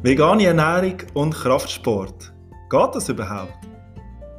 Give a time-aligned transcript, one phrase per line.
[0.00, 2.32] Vegane Ernährung und Kraftsport.
[2.70, 3.58] Geht das überhaupt?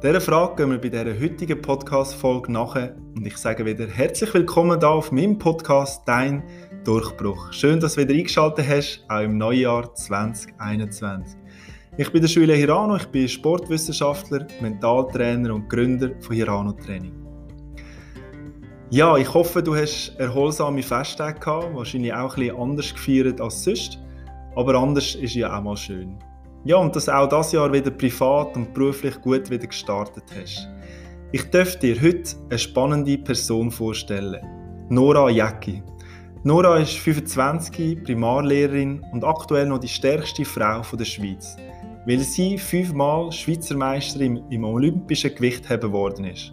[0.02, 4.80] Dieser Frage gehen wir bei dieser heutigen Podcast-Folge nachher und ich sage wieder herzlich willkommen
[4.80, 6.42] da auf meinem Podcast Dein
[6.84, 7.52] Durchbruch.
[7.52, 11.38] Schön, dass du wieder eingeschaltet hast, auch im Neujahr 2021.
[11.98, 17.12] Ich bin der Schüler Hirano, ich bin Sportwissenschaftler, Mentaltrainer und Gründer von Hirano Training.
[18.88, 23.62] Ja, ich hoffe, du hast erholsame Festtage gehabt, wahrscheinlich auch ein bisschen anders gefeiert als
[23.62, 23.98] sonst.
[24.56, 26.18] Aber anders ist ja auch mal schön.
[26.64, 30.68] Ja, und dass auch das Jahr wieder privat und beruflich gut wieder gestartet hast.
[31.32, 34.44] Ich darf dir heute eine spannende Person vorstellen.
[34.88, 35.82] Nora Jäcki.
[36.42, 41.56] Nora ist 25, Primarlehrerin und aktuell noch die stärkste Frau der Schweiz,
[42.06, 46.52] weil sie fünfmal Schweizer Meisterin im olympischen Gewichtheben geworden ist.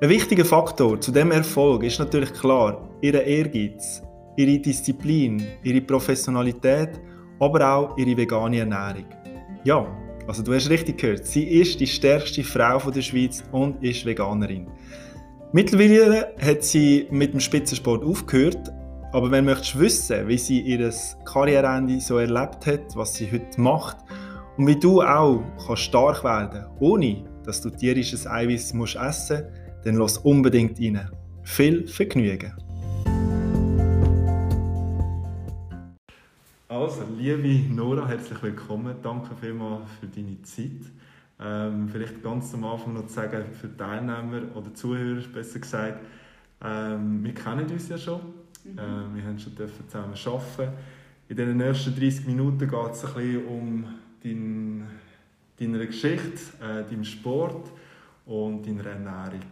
[0.00, 4.02] Ein wichtiger Faktor zu dem Erfolg ist natürlich klar ihr Ehrgeiz,
[4.38, 6.90] ihre Disziplin, ihre Professionalität,
[7.40, 9.06] aber auch ihre vegane Ernährung.
[9.64, 9.86] Ja,
[10.28, 14.68] also du hast richtig gehört, sie ist die stärkste Frau der Schweiz und ist Veganerin.
[15.52, 18.72] Mittlerweile hat sie mit dem Spitzensport aufgehört,
[19.12, 20.92] aber wenn du möchtest wissen, wie sie ihr
[21.24, 23.96] Karriereende so erlebt hat, was sie heute macht
[24.56, 28.96] und wie du auch kannst stark werden ohne dass du tierisches Eiweiß essen musst,
[29.84, 31.08] dann lass unbedingt rein.
[31.42, 32.67] Viel Vergnügen!
[36.80, 38.94] Also, liebe Nora, herzlich willkommen.
[39.02, 40.88] Danke vielmals für deine Zeit.
[41.40, 46.06] Ähm, vielleicht ganz am Anfang noch zu sagen, für Teilnehmer oder Zuhörer besser gesagt,
[46.62, 48.20] ähm, wir kennen uns ja schon.
[48.62, 48.78] Mhm.
[48.78, 50.72] Ähm, wir haben schon zusammen arbeiten.
[51.28, 53.84] In den nächsten 30 Minuten geht es ein bisschen um
[54.22, 54.86] dein,
[55.58, 57.72] deine Geschichte, äh, deinen Sport
[58.24, 59.42] und deine Ernährung.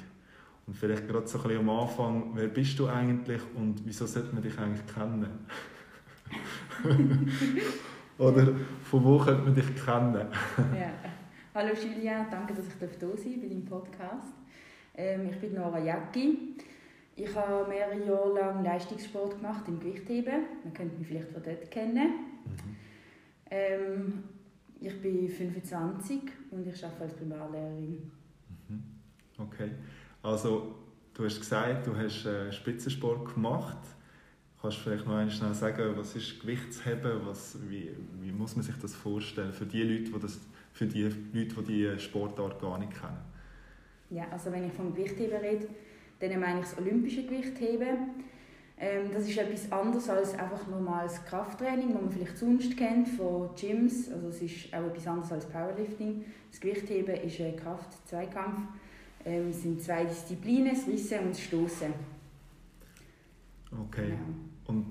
[0.69, 4.33] Und vielleicht gerade so ein bisschen am Anfang, wer bist du eigentlich und wieso sollte
[4.33, 5.27] man dich eigentlich kennen?
[8.19, 10.27] Oder von wo könnte man dich kennen?
[10.75, 10.93] ja.
[11.55, 14.35] Hallo Julia, danke, dass ich da sein darf bei deinem Podcast.
[14.95, 16.55] Ähm, ich bin Nora Jacki.
[17.15, 20.45] Ich habe mehrere Jahre lang Leistungssport gemacht im Gewichtheben.
[20.65, 22.09] Man könnte mich vielleicht von dort kennen.
[22.45, 22.77] Mhm.
[23.51, 24.25] Ähm,
[24.81, 26.21] ich bin 25
[26.51, 28.11] und ich arbeite als Primarlehrerin.
[28.69, 28.83] Mhm.
[29.39, 29.71] Okay.
[30.23, 30.75] Also,
[31.15, 33.79] du hast gesagt, du hast äh, Spitzensport gemacht.
[34.61, 37.21] Kannst du vielleicht noch einmal schnell sagen, was ist Gewichtsheben?
[37.25, 37.91] Was, wie,
[38.21, 40.41] wie muss man sich das vorstellen für die Leute, die das,
[40.73, 43.19] für die Leute, die die Sportart gar nicht kennen?
[44.11, 45.69] Ja, also wenn ich vom Gewichtheben rede,
[46.21, 48.25] dann meine ich das olympische Gewichtheben.
[48.79, 53.51] Ähm, das ist etwas anderes als einfach normales Krafttraining, das man vielleicht sonst kennt von
[53.55, 54.11] Gyms.
[54.11, 56.25] Also es ist auch etwas anderes als Powerlifting.
[56.51, 58.61] Das Gewichtheben ist ein Kraft-Zweikampf
[59.27, 61.93] ähm, sind zwei Disziplinen, das Rissen und das Stoßen.
[63.73, 64.11] Okay.
[64.11, 64.46] Genau.
[64.67, 64.87] Und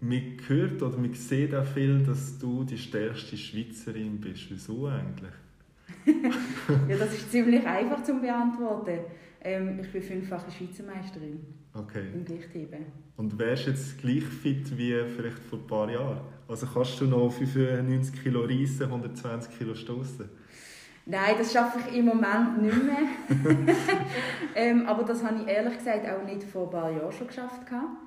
[0.00, 4.50] man hört oder man sieht auch viel, dass du die stärkste Schweizerin bist.
[4.50, 5.32] Wieso eigentlich?
[6.88, 9.00] ja, das ist ziemlich einfach zu beantworten.
[9.40, 11.40] Ähm, ich bin fünffache Schweizer Meisterin.
[11.74, 12.04] Okay.
[12.14, 12.86] Im Gewichtheben.
[13.16, 16.20] Und wärst du jetzt gleich fit wie vielleicht vor ein paar Jahren?
[16.48, 20.28] Also kannst du noch 95 Kilo reissen, 120 Kilo stoßen?
[21.06, 23.76] Nein, das schaffe ich im Moment nicht mehr.
[24.54, 27.70] ähm, aber das habe ich ehrlich gesagt auch nicht vor ein paar Jahren schon geschafft.
[27.70, 28.03] Mhm.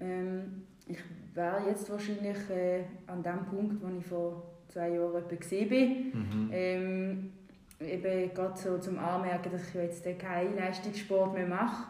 [0.00, 0.98] Ähm, ich
[1.34, 5.88] wäre jetzt wahrscheinlich äh, an dem Punkt, wo ich vor zwei Jahren gesehen bin.
[6.12, 6.50] Mhm.
[6.52, 7.32] Ähm,
[7.80, 11.88] eben gerade so zum Anmerken, dass ich jetzt keinen Leistungssport mehr mache,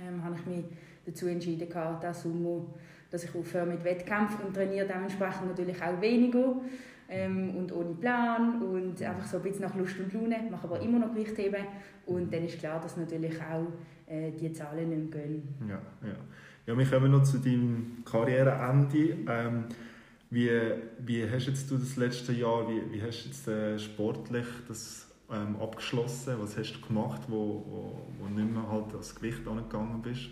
[0.00, 0.64] ähm, habe ich mich
[1.06, 2.66] dazu entschieden, diesen Sommer,
[3.10, 6.56] dass ich aufhöre mit Wettkämpfen und trainiere dementsprechend natürlich auch weniger
[7.08, 10.80] ähm, und ohne Plan und einfach so ein bisschen nach Lust und Laune, mache aber
[10.80, 11.64] immer noch Gewichtheben
[12.06, 13.66] und dann ist klar, dass natürlich auch
[14.10, 15.48] äh, die Zahlen nicht mehr gehen.
[15.68, 16.14] Ja, ja.
[16.66, 19.16] Ja, wir kommen noch zu deinem Karriereende.
[19.28, 19.64] Ähm,
[20.30, 20.50] wie,
[20.98, 25.08] wie hast jetzt du das letzte Jahr, wie, wie hast du jetzt äh, sportlich das
[25.30, 26.34] ähm, abgeschlossen?
[26.38, 30.30] Was hast du gemacht, wo, wo, wo nicht mehr halt das Gewicht angegangen bist?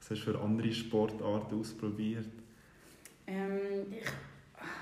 [0.00, 2.28] Was hast du für andere Sportarten ausprobiert?
[3.26, 4.06] Ähm, ich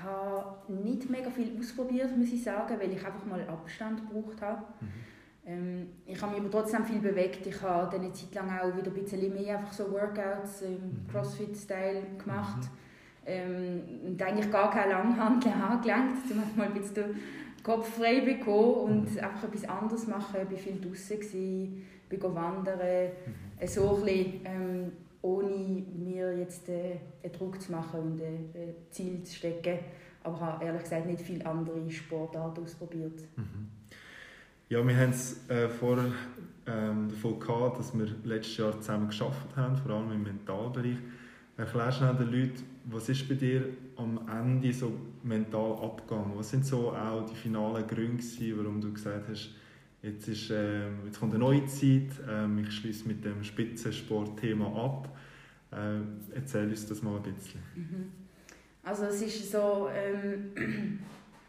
[0.03, 4.65] habe nicht mega viel ausprobiert, muss ich sagen, weil ich einfach mal Abstand gebraucht habe.
[4.81, 5.12] Mhm.
[5.45, 7.45] Ähm, ich habe mich aber trotzdem viel bewegt.
[7.45, 10.73] Ich habe dann eine Zeit lang auch wieder ein bisschen mehr einfach so Workouts im
[10.73, 11.07] mhm.
[11.11, 12.61] Crossfit-Style gemacht.
[12.61, 12.69] Mhm.
[13.25, 18.73] Ähm, und eigentlich gar keine Langhandel angelenkt, um mal ein bisschen den Kopf frei bekommen
[18.73, 19.19] und mhm.
[19.19, 20.37] einfach etwas anderes machen.
[20.43, 23.67] Ich war viel draußen, bin wandern, mhm.
[23.67, 24.91] so ein bisschen, ähm,
[25.21, 29.79] ohne mir jetzt äh, einen Druck zu machen und ein Ziel zu stecken.
[30.23, 33.21] Aber ich habe ehrlich gesagt nicht viele andere Sportarten ausprobiert.
[33.35, 33.69] Mhm.
[34.69, 36.11] Ja, wir haben es äh, vorher
[36.65, 40.97] ähm, davon gehabt, dass wir letztes Jahr zusammen geschafft haben, vor allem im Mentalbereich.
[41.57, 43.65] Erklär schnell den Leuten, was ist bei dir
[43.97, 46.31] am Ende so mental abgegangen?
[46.35, 48.23] Was sind so auch die finalen Gründe,
[48.57, 49.51] warum du gesagt hast,
[50.01, 55.15] jetzt, ist, äh, jetzt kommt eine neue Zeit, äh, ich schließe mit dem Spitzensportthema ab.
[55.71, 55.99] Äh,
[56.35, 57.61] erzähl uns das mal ein bisschen.
[57.75, 58.11] Mhm.
[58.83, 60.99] Also es ist so ähm,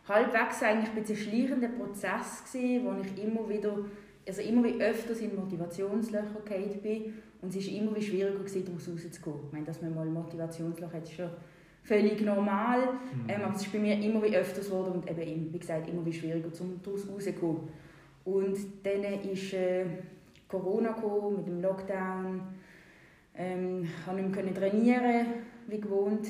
[0.09, 3.79] halbwegs eigentlich ein schleichender Prozess gewesen, wo ich immer wieder,
[4.27, 8.65] also immer wie öfters in Motivationslöcher gefallen bin und es ist immer wie schwieriger gewesen,
[8.65, 9.37] daraus rauszugehen.
[9.47, 11.31] Ich meine, dass man mal Motivationsloch hat, ist schon
[11.83, 13.29] völlig normal, mhm.
[13.29, 16.05] ähm, aber es ist bei mir immer wie öfters geworden und eben, wie gesagt, immer
[16.05, 17.59] wie schwieriger, um daraus rauszugehen.
[18.25, 19.85] Und dann ist äh,
[20.49, 22.41] Corona gekommen, mit dem Lockdown,
[23.37, 25.27] ähm, ich konnte nicht mehr trainieren,
[25.67, 26.29] wie gewohnt.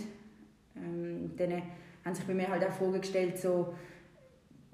[0.76, 1.62] Ähm, dann
[2.04, 3.74] haben sich bei mir halt auch Fragen gestellt, so,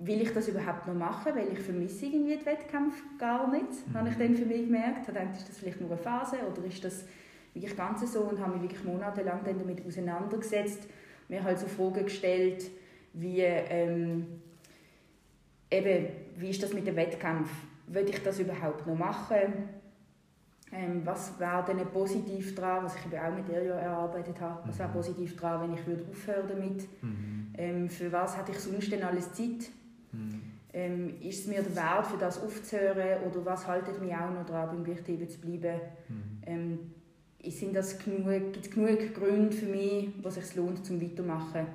[0.00, 3.94] will ich das überhaupt noch machen, weil ich vermisse irgendwie den Wettkampf gar nicht, mhm.
[3.94, 5.08] habe ich dann für mich gemerkt.
[5.08, 7.04] Ich dachte, ist das vielleicht nur eine Phase oder ist das
[7.52, 10.84] wirklich ganz so und habe mich wirklich monatelang dann damit auseinandergesetzt,
[11.28, 12.70] mir halt so Fragen gestellt,
[13.12, 14.26] wie ähm,
[15.70, 16.06] eben,
[16.36, 17.50] wie ist das mit dem Wettkampf?
[17.86, 19.79] Würde ich das überhaupt noch machen?
[20.72, 24.78] Ähm, was wäre denn positiv daran, was ich auch mit ihr ja erarbeitet habe, was
[24.78, 24.93] wäre mhm.
[24.93, 27.02] positiv daran, wenn ich würde aufhören damit?
[27.02, 27.52] Mhm.
[27.58, 29.70] Ähm, für was hätte ich sonst denn alles Zeit?
[30.12, 30.40] Mhm.
[30.72, 34.46] Ähm, ist es mir der Wert, für das aufzuhören oder was haltet mich auch noch
[34.46, 35.81] daran, beim Gewichtheben zu bleiben?
[36.08, 36.43] Mhm.
[36.46, 36.78] Ähm,
[37.50, 41.66] sind das genug, gibt es genug Gründe für mich, was es sich lohnt, zum weitermachen?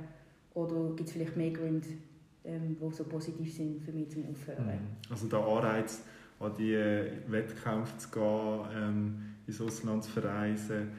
[0.53, 1.87] Oder gibt es vielleicht mehr Gründe,
[2.45, 4.65] ähm, die so positiv sind für mich zum Aufhören?
[4.65, 5.11] Mhm.
[5.11, 6.01] Also der Anreiz
[6.39, 10.91] an die äh, Wettkämpfe zu gehen, ähm, ins Ausland zu verreisen,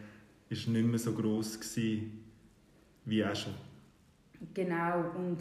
[0.48, 1.58] ist nicht mehr so groß
[3.04, 3.54] wie auch schon.
[4.54, 5.38] Genau, und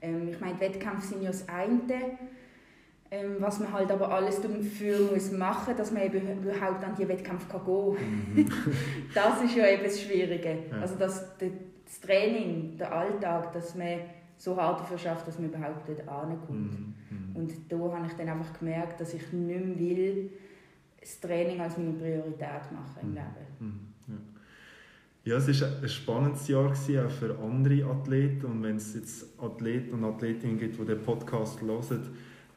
[0.00, 2.18] ähm, ich meine, Wettkämpfe sind ja das eine,
[3.10, 7.08] ähm, was man halt aber alles dafür muss machen, dass man eben überhaupt an die
[7.08, 8.34] Wettkämpfe kann gehen kann.
[8.34, 8.50] Mhm.
[9.14, 10.58] das ist ja eben das Schwierige.
[10.70, 10.80] Ja.
[10.80, 14.00] Also das, das Training, der Alltag, dass man
[14.40, 16.78] so hart dafür schafft, dass man überhaupt dort ankommt.
[16.80, 16.94] Mhm.
[17.10, 17.36] Mhm.
[17.36, 20.30] Und da habe ich dann einfach gemerkt, dass ich nicht mehr will,
[20.98, 23.12] das Training als meine Priorität machen im.
[23.12, 23.26] Leben.
[23.58, 23.80] Mhm.
[24.08, 25.32] Ja.
[25.32, 28.46] Ja, es war ein spannendes Jahr auch für andere Athleten.
[28.46, 32.00] Und wenn es jetzt Athleten und Athletinnen gibt, die den Podcast hören,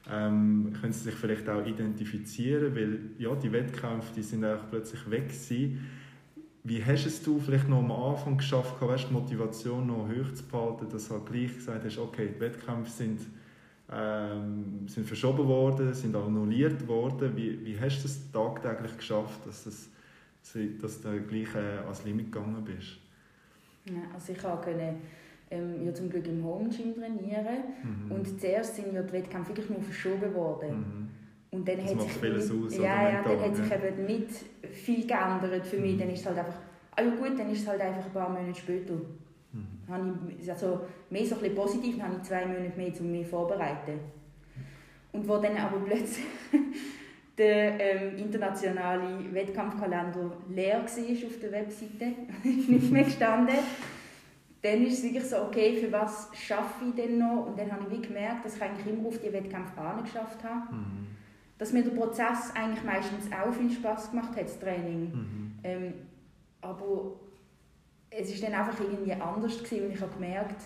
[0.09, 5.09] ähm, können sie sich vielleicht auch identifizieren, weil ja, die Wettkämpfe die sind auch plötzlich
[5.09, 5.85] weg gewesen.
[6.65, 10.43] Wie hast es du vielleicht noch am Anfang geschafft, weißt, die Motivation noch hoch zu
[10.43, 13.19] behalten, dass du halt gleich gesagt hast, okay, die Wettkämpfe sind,
[13.91, 17.35] ähm, sind verschoben worden, sind annulliert worden.
[17.35, 19.89] Wie, wie hast du es tagtäglich geschafft, dass, das,
[20.81, 22.97] dass du gleich äh, ans Limit gegangen bist?
[23.85, 24.95] Ja, also ich konnte
[25.51, 28.11] ähm, ja zum Glück im Home Gym trainieren mhm.
[28.11, 30.77] und zuerst sind ja die Wettkämpfe wirklich nur verschoben worden.
[30.77, 31.09] Mhm.
[31.53, 34.29] Und dann das hat sich vieles aus, ja, ja, dann hat sich eben nicht
[34.71, 35.93] viel geändert für mich.
[35.93, 35.99] Mhm.
[35.99, 36.55] Dann ist es halt einfach,
[36.95, 38.93] also gut, dann ist es halt einfach ein paar Monate später.
[38.93, 40.31] Mhm.
[40.39, 43.27] Ich, also mehr so ein bisschen positiv, dann habe ich zwei Monate mehr, um mich
[43.27, 43.99] vorzubereiten.
[45.11, 46.25] Und wo dann aber plötzlich
[47.37, 52.13] der ähm, internationale Wettkampfkalender leer war auf der Webseite,
[52.43, 53.57] ist nicht mehr gestanden,
[54.63, 57.45] dann ist es wirklich so, okay, für was schaffe ich denn noch?
[57.45, 60.73] Und dann habe ich wie gemerkt, dass ich eigentlich immer auf die Wettkämpfe geschafft habe.
[60.73, 61.13] Mhm
[61.57, 65.11] dass mir der Prozess eigentlich meistens auch viel Spaß gemacht hat, das Training.
[65.11, 65.53] Mhm.
[65.63, 65.93] Ähm,
[66.61, 67.13] aber
[68.09, 70.61] es ist dann einfach irgendwie anders gewesen und ich habe gemerkt,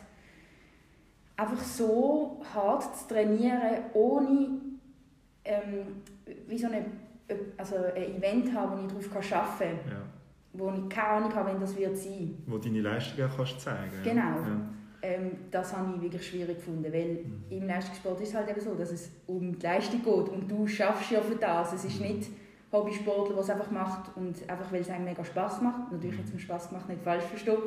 [1.36, 4.62] einfach so hart zu trainieren, ohne
[5.46, 6.04] ähm,
[6.48, 6.86] wie so eine,
[7.58, 10.02] also ein Event haben, wo ich darauf arbeiten kann, ja.
[10.54, 12.38] wo ich keine Ahnung habe, wenn das wird sein.
[12.48, 14.04] Wo deine Leistungen kannst zeigen.
[14.04, 14.22] Genau.
[14.22, 14.70] Ja
[15.02, 17.44] ähm, das habe ich wirklich schwierig gefunden, weil mhm.
[17.50, 20.68] im Leistungssport ist es halt eben so, dass es um die Leistung geht und du
[20.68, 21.74] schaffst ja für das.
[21.74, 22.08] Es ist mhm.
[22.08, 22.30] nicht
[22.72, 25.92] Hobbysportler, der es einfach macht und einfach, weil es einem mega Spaß macht.
[25.92, 27.58] Natürlich jetzt zum Spaß gemacht, nicht falsch verstehen.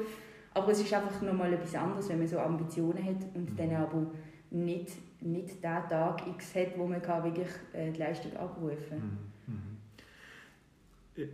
[0.53, 3.57] Aber es ist einfach nochmal etwas anderes, wenn man so Ambitionen hat und mhm.
[3.57, 4.07] dann aber
[4.51, 9.19] nicht, nicht den Tag X hat, wo man kann wirklich äh, die Leistung abrufen kann.
[9.47, 9.55] Mhm.
[9.55, 9.61] mhm.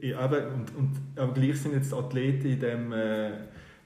[0.01, 2.93] Ja, aber, und, und, aber gleich sind jetzt Athleten in dem...
[2.93, 3.31] Äh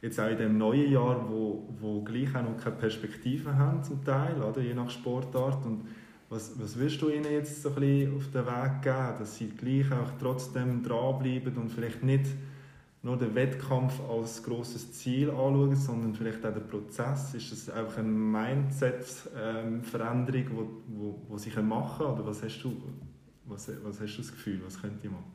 [0.02, 4.04] jetzt auch in dem neuen Jahr, wo, wo gleich auch noch keine Perspektive haben zum
[4.04, 4.61] Teil, oder?
[4.61, 5.64] je nach Sportart.
[5.64, 5.87] Und
[6.28, 9.49] was, was willst du ihnen jetzt so ein bisschen auf den Weg geben, dass sie
[9.49, 12.26] gleich auch trotzdem dranbleiben und vielleicht nicht
[13.02, 17.33] nur den Wettkampf als großes Ziel anschauen, sondern vielleicht auch den Prozess?
[17.35, 22.12] Ist das einfach eine Mindset-Veränderung, wo, wo, wo sie machen können?
[22.14, 22.76] Oder was hast du,
[23.47, 25.33] was, was hast du das Gefühl, was könnte ich machen?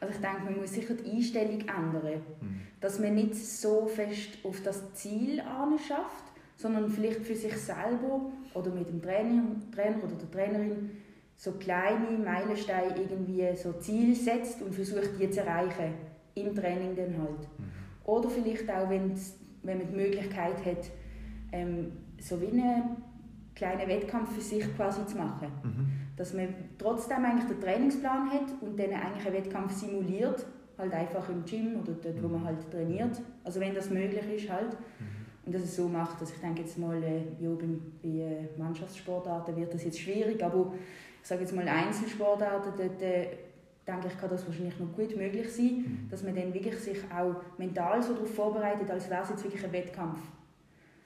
[0.00, 2.22] Also ich denke, man muss sicher die Einstellung ändern.
[2.40, 2.60] Mhm.
[2.80, 5.42] Dass man nicht so fest auf das Ziel
[5.86, 6.24] schafft,
[6.56, 8.20] sondern vielleicht für sich selber
[8.54, 9.42] oder mit dem Trainer,
[9.74, 10.90] Trainer oder der Trainerin
[11.36, 15.94] so kleine Meilensteine irgendwie so Ziel setzt und versucht, die zu erreichen.
[16.34, 17.40] Im Training dann halt.
[17.58, 17.72] Mhm.
[18.04, 19.14] Oder vielleicht auch, wenn
[19.62, 20.90] man die Möglichkeit hat,
[21.52, 22.96] ähm, so wie einen
[23.58, 25.48] kleinen Wettkampf für sich quasi zu machen.
[25.62, 25.86] Mhm.
[26.16, 30.46] Dass man trotzdem eigentlich den Trainingsplan hat und dann eigentlich einen Wettkampf simuliert,
[30.78, 33.20] halt einfach im Gym oder dort, wo man halt trainiert.
[33.44, 34.72] Also wenn das möglich ist halt.
[34.72, 35.18] Mhm.
[35.44, 37.66] Und dass es so macht, dass ich denke jetzt mal, äh, ja, bei,
[38.02, 40.72] bei äh, Mannschaftssportarten wird das jetzt schwierig, aber
[41.22, 43.28] ich sage jetzt mal Einzelsportarten, dort äh,
[43.86, 46.08] denke ich, kann das wahrscheinlich noch gut möglich sein, mhm.
[46.10, 49.64] dass man dann wirklich sich auch mental so darauf vorbereitet, als wäre es jetzt wirklich
[49.64, 50.20] ein Wettkampf.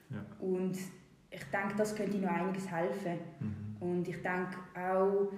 [0.09, 0.25] Ja.
[0.45, 0.77] Und
[1.33, 3.17] ich denke, das könnte noch einiges helfen.
[3.39, 3.75] Mhm.
[3.79, 5.31] Und ich denke auch,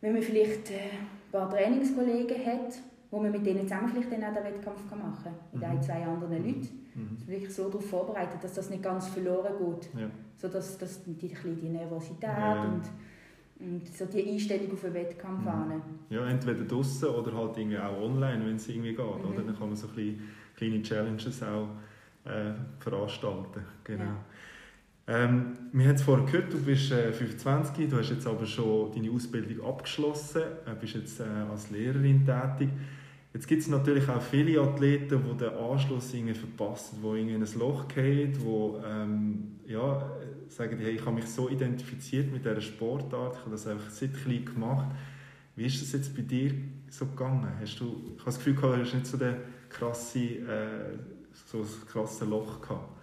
[0.00, 2.78] wenn man vielleicht äh, ein paar Trainingskollegen hat,
[3.10, 5.68] wo man mit denen zusammen vielleicht dann auch den Wettkampf machen kann, mit mhm.
[5.68, 6.46] ein, zwei anderen mhm.
[6.46, 6.86] Leuten.
[6.94, 7.16] Mhm.
[7.16, 10.00] Dass man wirklich so darauf vorbereitet, dass das nicht ganz verloren geht.
[10.00, 10.10] Ja.
[10.36, 12.62] So dass, dass die, die Nervosität ja.
[12.62, 12.82] und,
[13.58, 15.48] und so die Einstellung auf den Wettkampf mhm.
[15.48, 15.82] an.
[16.10, 18.98] Ja, entweder draußen oder halt irgendwie auch online, wenn es irgendwie geht.
[18.98, 19.30] Mhm.
[19.30, 19.42] Oder?
[19.42, 20.20] Dann kann man so ein
[20.56, 21.68] kleine Challenges auch
[22.24, 23.64] äh, veranstalten.
[23.82, 24.04] Genau.
[24.04, 24.16] Ja.
[25.10, 28.92] Ähm, wir haben es vorhin gehört, du bist äh, 25, du hast jetzt aber schon
[28.92, 32.68] deine Ausbildung abgeschlossen, äh, bist jetzt äh, als Lehrerin tätig.
[33.32, 37.58] Jetzt gibt es natürlich auch viele Athleten, die den Anschluss irgendwie verpassen, die in ein
[37.58, 40.10] Loch fallen, die ähm, ja,
[40.48, 44.12] sagen, hey, ich habe mich so identifiziert mit dieser Sportart, ich habe das einfach seit
[44.12, 44.94] klein gemacht.
[45.56, 46.52] Wie ist das jetzt bei dir
[46.90, 47.48] so gegangen?
[47.58, 49.36] Hast du, ich habe das Gefühl, du hast nicht so, den
[49.70, 50.98] krasse, äh,
[51.46, 52.97] so ein krasses Loch gehabt.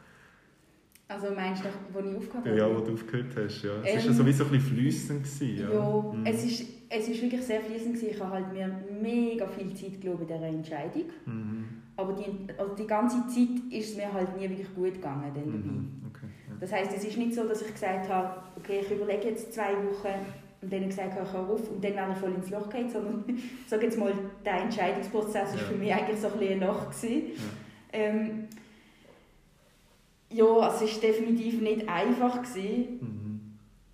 [1.07, 2.57] Also meinst du, wo ich aufgehört habe?
[2.57, 3.71] Ja, wo du aufgehört hast, ja.
[3.83, 5.59] Es ähm, war ja sowieso ein bisschen fließend.
[5.59, 6.25] Ja, ja mhm.
[6.25, 8.01] es, ist, es ist wirklich sehr fließend.
[8.01, 8.67] Ich habe halt mir
[9.01, 11.03] mega viel Zeit geglaubt in dieser Entscheidung.
[11.25, 11.65] Mhm.
[11.95, 15.45] Aber die, also die ganze Zeit ist es mir halt nie wirklich gut gegangen dann
[15.45, 15.57] dabei.
[15.57, 16.01] Mhm.
[16.09, 16.55] Okay, ja.
[16.59, 19.73] Das heisst, es ist nicht so, dass ich gesagt habe, okay, ich überlege jetzt zwei
[19.73, 20.25] Wochen
[20.61, 22.89] und dann gesagt habe, ich höre auf und dann wäre ich voll ins Loch gegangen,
[22.89, 23.23] sondern
[23.67, 24.11] sage jetzt mal,
[24.43, 25.67] der Entscheidungsprozess war ja.
[25.67, 26.89] für mich eigentlich so ein, bisschen ein Loch.
[26.89, 27.21] Gewesen.
[27.93, 28.47] Ähm,
[30.29, 32.41] ja, es war definitiv nicht einfach.
[32.41, 33.41] Gewesen, mhm.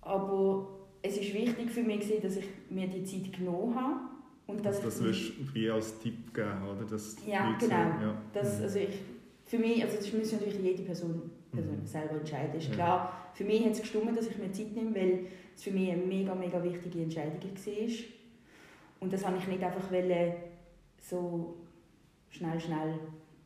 [0.00, 0.68] Aber
[1.02, 4.00] es war wichtig für mich, gewesen, dass ich mir die Zeit genommen habe.
[4.46, 6.84] Und dass das wirst du wie als Tipp geben, oder?
[6.84, 7.72] Das ja, genau.
[7.72, 8.22] ja.
[8.32, 8.64] Das, mhm.
[8.64, 8.98] also ich,
[9.44, 11.86] für mich, also das muss natürlich jede Person, Person mhm.
[11.86, 12.56] selber entscheiden.
[12.58, 12.74] Ist ja.
[12.74, 15.90] klar, für mich hat es gestimmt, dass ich mir Zeit nehme, weil es für mich
[15.90, 17.88] eine mega, mega wichtige Entscheidung war.
[19.00, 20.34] Und das habe ich nicht einfach wollen,
[21.00, 21.56] so
[22.30, 22.98] schnell, schnell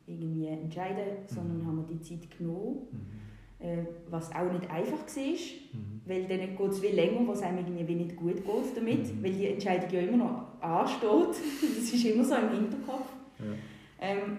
[0.07, 1.67] irgendwie entscheiden, sondern mhm.
[1.67, 2.87] haben wir die Zeit genommen.
[2.91, 3.27] Mhm.
[3.59, 6.01] Äh, was auch nicht einfach war, mhm.
[6.05, 9.23] weil dann geht es viel länger, wo es einem irgendwie nicht gut geht damit, mhm.
[9.23, 11.29] weil die Entscheidung ja immer noch ansteht.
[11.61, 13.11] das ist immer so im Hinterkopf.
[13.39, 13.45] Ja.
[13.99, 14.37] Ähm,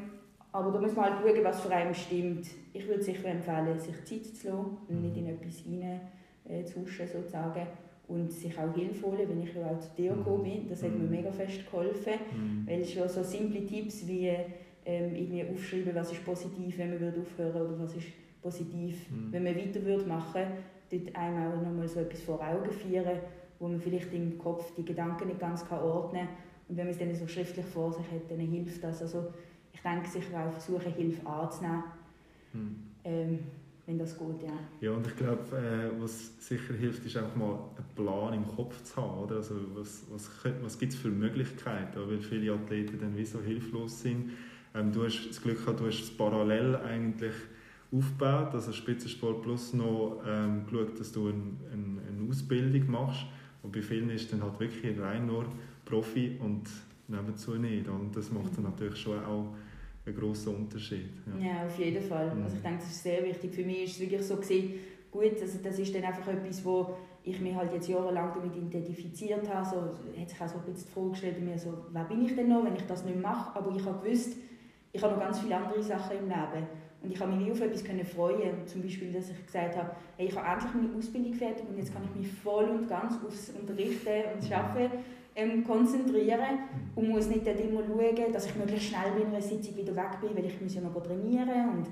[0.53, 2.47] aber da muss man halt schauen, was für einen stimmt.
[2.73, 5.31] Ich würde sicher empfehlen, sich Zeit zu lassen und nicht in mhm.
[5.31, 6.01] etwas hinein
[6.45, 7.67] äh, zu huschen, sozusagen.
[8.07, 10.69] Und sich auch Hilfe holen, wenn ich ja auch zu dir gekommen bin.
[10.69, 12.15] Das hat mir mega fest geholfen,
[12.65, 14.33] weil schon so simple Tipps wie
[14.89, 18.07] ähm, irgendwie aufschreiben, was ist positiv, wenn man würde aufhören oder was ist
[18.41, 19.31] positiv, mhm.
[19.31, 20.43] wenn man weiter würde machen,
[20.91, 23.19] dort einem auch nochmal so etwas vor Augen führen,
[23.59, 26.37] wo man vielleicht im Kopf die Gedanken nicht ganz kann ordnen kann.
[26.69, 29.03] Und wenn man es dann so schriftlich vor sich hat, dann hilft das.
[29.03, 29.27] Also
[29.75, 31.83] ich denke, sich auch versuchen, Hilfe anzunehmen,
[32.55, 32.77] mhm.
[33.05, 33.39] ähm,
[33.85, 34.53] wenn das geht, ja.
[34.81, 38.83] Ja, und ich glaube, äh, was sicher hilft, ist einfach mal einen Plan im Kopf
[38.85, 39.19] zu haben.
[39.25, 39.37] Oder?
[39.37, 40.31] Also was, was,
[40.63, 41.99] was gibt es für Möglichkeiten?
[42.09, 44.31] Weil viele Athleten dann wie so hilflos sind
[44.75, 47.35] ähm, du hast das Glück gehabt, du hast es parallel eigentlich
[47.91, 53.25] aufgebaut, also Spitzensport Plus noch ähm, geschaut, dass du ein, ein, eine Ausbildung machst.
[53.63, 55.47] Und bei vielen ist dann halt wirklich rein nur
[55.85, 56.69] Profi und
[57.09, 57.89] nebenzu nicht.
[57.89, 59.55] Und das macht dann natürlich schon auch
[60.05, 61.09] einen grossen Unterschied.
[61.41, 62.35] Ja, ja auf jeden Fall.
[62.35, 62.43] Mhm.
[62.43, 63.55] Also ich denke, das ist sehr wichtig.
[63.55, 64.75] Für mich ist es wirklich so gewesen,
[65.11, 69.49] gut, also das ist dann einfach etwas, wo ich mich halt jetzt jahrelang damit identifiziert
[69.53, 69.69] habe.
[69.69, 72.35] So, hat sich auch so ein bisschen die Frage gestellt mir so, wer bin ich
[72.35, 73.59] denn noch, wenn ich das nicht mache?
[73.59, 74.37] Aber ich habe gewusst,
[74.99, 76.67] ich habe noch ganz viele andere Sachen im Leben.
[77.01, 79.93] Und ich habe mich wie auf etwas können freuen Zum Beispiel, dass ich gesagt habe,
[80.17, 83.15] hey, ich habe endlich meine Ausbildung fertig und jetzt kann ich mich voll und ganz
[83.25, 84.99] aufs Unterrichten und das Arbeiten
[85.37, 86.59] ähm, konzentrieren
[86.97, 90.37] und muss nicht immer schauen, dass ich möglichst schnell bei einer Sitzung wieder weg bin,
[90.37, 91.87] weil ich muss ja noch trainieren und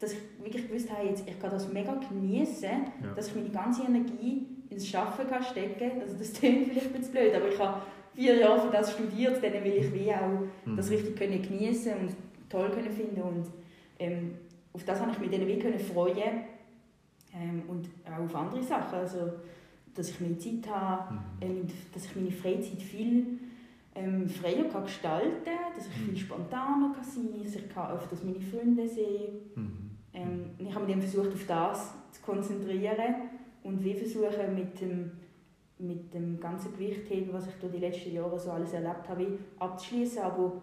[0.00, 2.70] dass ich wirklich gewusst habe, jetzt, ich kann das mega genießen,
[3.04, 3.12] ja.
[3.14, 7.12] dass ich meine ganze Energie ins Arbeiten kann stecken Also das klingt vielleicht ein bisschen
[7.12, 7.82] blöd, aber ich habe
[8.14, 10.76] vier Jahre für das studiert, dann will ich wie auch mhm.
[10.76, 12.16] das richtig können genießen und
[12.50, 13.46] toll können finden und
[13.98, 14.34] ähm,
[14.72, 16.44] auf das habe ich mich dann wie können freuen
[17.34, 19.32] ähm, und auch auf andere Sachen, also
[19.94, 21.20] dass ich mehr Zeit habe, mhm.
[21.40, 23.38] ähm, dass ich meine Freizeit viel
[23.94, 26.06] ähm, freier kann gestalten kann, dass ich mhm.
[26.06, 29.90] viel spontaner kann sein kann, dass ich kann öfters meine Freunde sehen mhm.
[30.12, 33.14] ähm, und ich habe mich dann versucht, auf das zu konzentrieren
[33.62, 35.12] und wie versuchen mit dem
[35.78, 40.22] mit dem ganzen Gewichtheben, was ich durch die letzten Jahre so alles erlebt habe, abzuschließen,
[40.22, 40.60] aber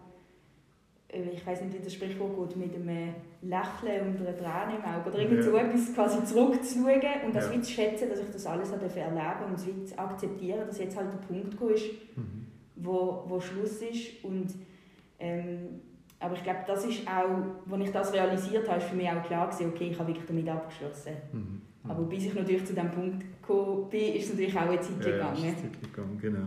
[1.10, 5.08] ich weiß nicht, wie das Sprichwort geht, mit einem Lächeln und einer Träne im Auge
[5.08, 5.64] oder irgend so ja.
[5.64, 7.62] etwas quasi zurückzuschauen und das ja.
[7.62, 11.26] zu schätzen, dass ich das alles erleben durfte und zu akzeptieren, dass jetzt halt der
[11.26, 11.86] Punkt ist,
[12.16, 12.46] mhm.
[12.76, 14.54] wo, wo Schluss ist und
[15.18, 15.80] ähm,
[16.20, 19.22] aber ich glaube, das ist auch, als ich das realisiert habe, ist für mich auch
[19.22, 21.12] klar gewesen, okay, ich habe wirklich damit abgeschlossen.
[21.32, 21.62] Mhm.
[21.84, 21.90] Mhm.
[21.90, 25.04] Aber bis ich natürlich zu diesem Punkt gekommen bin, ist es natürlich auch eine Zeit
[25.04, 25.44] ja, gegangen.
[25.44, 26.46] Ja, Zeit gegangen, genau.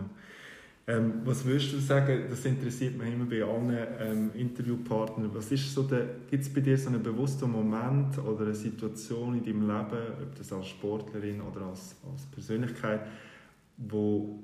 [0.84, 5.72] Ähm, was würdest du sagen, das interessiert mich immer bei allen ähm, Interviewpartnern, was ist
[5.72, 10.02] so gibt es bei dir so einen bewussten Moment oder eine Situation in deinem Leben,
[10.20, 13.06] ob das als Sportlerin oder als, als Persönlichkeit,
[13.76, 14.40] wo,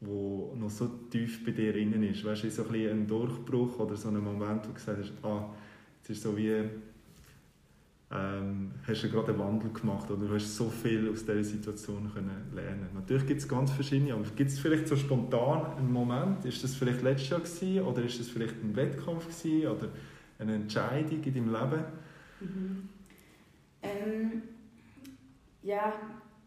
[0.00, 2.24] wo noch so tief bei dir drin ist?
[2.24, 5.54] Weißt du, so ein, ein Durchbruch oder so ein Moment, wo du gesagt hast, ah,
[5.98, 6.56] jetzt ist so wie
[8.12, 12.10] ähm, hast du gerade einen Wandel gemacht oder du hast so viel aus dieser Situation
[12.12, 16.44] können lernen Natürlich gibt es ganz verschiedene, aber gibt es vielleicht so spontan einen Moment,
[16.44, 19.88] ist das vielleicht letztes Jahr gewesen, oder ist das vielleicht ein Wettkampf gewesen, oder
[20.40, 21.84] eine Entscheidung in deinem Leben?
[22.40, 22.88] Mhm.
[23.82, 24.42] Ähm,
[25.62, 25.92] ja,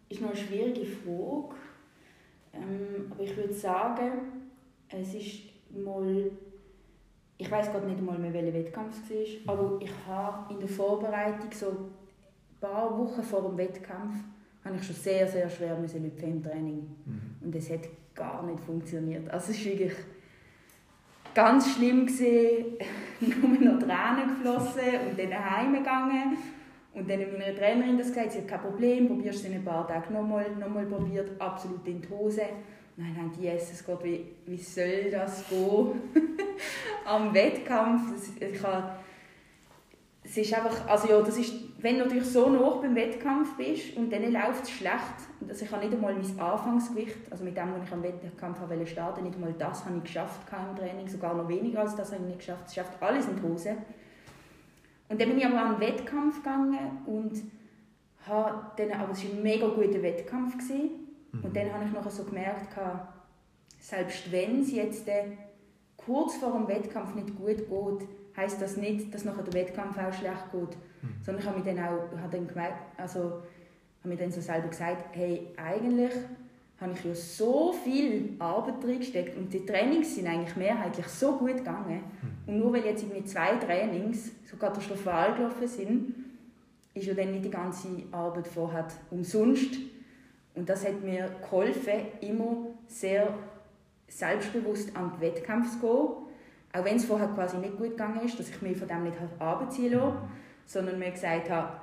[0.10, 1.55] ist noch eine schwierige Frage,
[2.53, 4.12] ähm, aber ich würde sagen,
[4.89, 5.39] es ist
[5.74, 6.29] mal
[7.43, 10.69] ich weiß gerade nicht einmal mehr, welcher Wettkampf es war, aber ich habe in der
[10.69, 14.15] Vorbereitung, so ein paar Wochen vor dem Wettkampf,
[14.63, 16.88] habe ich schon sehr, sehr schwer müssen im Training.
[17.05, 17.35] Mhm.
[17.41, 17.81] Und es hat
[18.15, 19.29] gar nicht funktioniert.
[19.29, 19.93] Also es war wirklich
[21.33, 22.05] ganz schlimm.
[22.05, 22.77] Gewesen.
[23.19, 26.38] nur noch Tränen geflossen und dann heimgegangen.
[26.93, 29.65] Und dann hat meine Trainerin das gesagt, sie hat kein Problem, probierst es in ein
[29.65, 32.43] paar Tagen nochmal, nochmal probiert, absolut in die Hose.
[32.97, 36.01] Haben die Jesus Gott, wie, wie soll das gehen?
[37.05, 38.13] am Wettkampf.
[38.39, 38.91] Ich habe,
[40.23, 43.97] es ist einfach, also ja, das ist, wenn du natürlich so nah beim Wettkampf bist
[43.97, 47.73] und dann läuft es schlecht, also ich habe nicht einmal mein Anfangsgewicht, also mit dem,
[47.73, 51.33] was ich am Wettkampf wollte starten, nicht einmal das habe ich geschafft im Training, sogar
[51.33, 52.67] noch weniger als das habe ich nicht geschafft.
[52.67, 53.77] Es schafft alles in die Hose.
[55.09, 57.43] Und dann bin ich aber an den Wettkampf gegangen und
[58.27, 60.53] habe dann, aber es war ein mega guter Wettkampf.
[60.53, 61.02] Gewesen.
[61.34, 61.54] Und mhm.
[61.54, 62.78] dann habe ich noch so gemerkt,
[63.80, 65.08] selbst wenn es jetzt
[65.98, 70.13] kurz vor dem Wettkampf nicht gut geht, heißt das nicht, dass nachher der Wettkampf auch
[70.13, 70.78] schlecht geht.
[71.02, 71.24] Mhm.
[71.24, 74.67] Sondern ich habe mir dann auch habe dann gemerkt, also, habe mir dann so selber
[74.67, 76.13] gesagt, hey, eigentlich
[76.80, 81.38] habe ich ja so viel Arbeit drin gesteckt und die Trainings sind eigentlich mehrheitlich so
[81.38, 82.02] gut gegangen.
[82.22, 82.54] Mhm.
[82.54, 86.13] Und nur weil jetzt irgendwie zwei Trainings so katastrophal gelaufen sind,
[86.93, 89.76] ist ja dann nicht die ganze Arbeit vorher umsonst.
[90.55, 93.33] Und das hat mir geholfen, immer sehr
[94.07, 96.23] selbstbewusst an den Wettkampf zu gehen.
[96.75, 99.17] Auch wenn es vorher quasi nicht gut gegangen ist, dass ich mich von dem nicht
[99.39, 100.17] abziehen lasse,
[100.65, 101.73] sondern mir gesagt habe,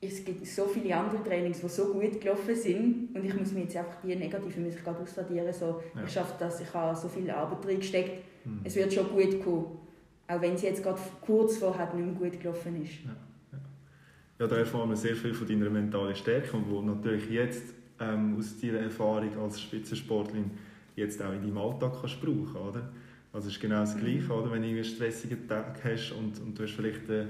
[0.00, 3.62] es gibt so viele andere Trainings, die so gut gelaufen sind und ich muss mir
[3.62, 5.52] jetzt einfach die negativen muss ich gerade ausradieren.
[5.52, 6.02] So, ja.
[6.04, 8.60] Ich schaffe das, ich habe so viel Arbeit drin gesteckt, mhm.
[8.62, 9.78] es wird schon gut kommen.
[10.28, 13.04] Auch wenn es jetzt gerade kurz vorher nicht mehr gut gelaufen ist.
[13.04, 13.16] Ja,
[13.52, 13.58] ja.
[14.40, 18.36] ja da erfahren wir sehr viel von deiner mentalen Stärke und wo natürlich jetzt ähm,
[18.38, 20.50] aus deiner Erfahrung als Spitzensportlerin
[20.96, 22.88] jetzt auch in deinem Alltag kannst brauchen oder?
[23.32, 24.50] Also es ist genau das Gleiche, oder?
[24.50, 27.26] wenn du einen stressigen Tag hast und, und du hast vielleicht äh,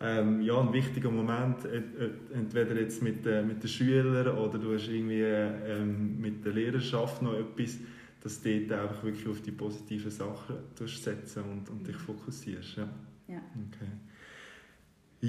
[0.00, 4.58] ähm, ja, einen wichtigen Moment, äh, äh, entweder jetzt mit, äh, mit den Schülern oder
[4.58, 7.78] du hast irgendwie ähm, mit der Lehrerschaft noch etwas,
[8.22, 12.76] dass du dort einfach wirklich auf die positiven Sachen setzen und, und dich fokussierst.
[12.76, 12.88] Ja.
[13.28, 13.40] ja.
[13.68, 13.90] Okay.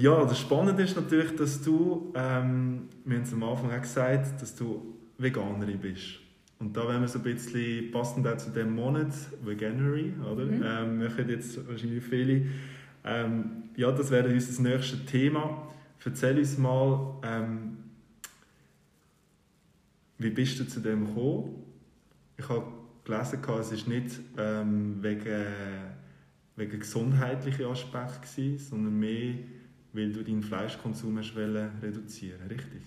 [0.00, 4.40] Ja, das Spannende ist natürlich, dass du, ähm, wir haben es am Anfang auch gesagt,
[4.40, 6.20] dass du Veganerin bist.
[6.60, 10.44] Und da werden wir so ein bisschen passend auch zu dem Monat, Veganuary, oder?
[10.44, 10.62] Mhm.
[10.64, 12.46] Ähm, machen jetzt wahrscheinlich viele.
[13.04, 15.68] Ähm, ja, das wäre unser nächstes Thema.
[16.04, 17.78] Erzähl uns mal, ähm,
[20.18, 21.64] wie bist du zu dem gekommen?
[22.36, 22.66] Ich habe
[23.02, 25.46] gelesen, es war nicht ähm, wegen,
[26.54, 29.34] wegen gesundheitlichen Aspekten, sondern mehr,
[29.92, 32.82] weil du deinen Fleischkonsum reduzieren richtig?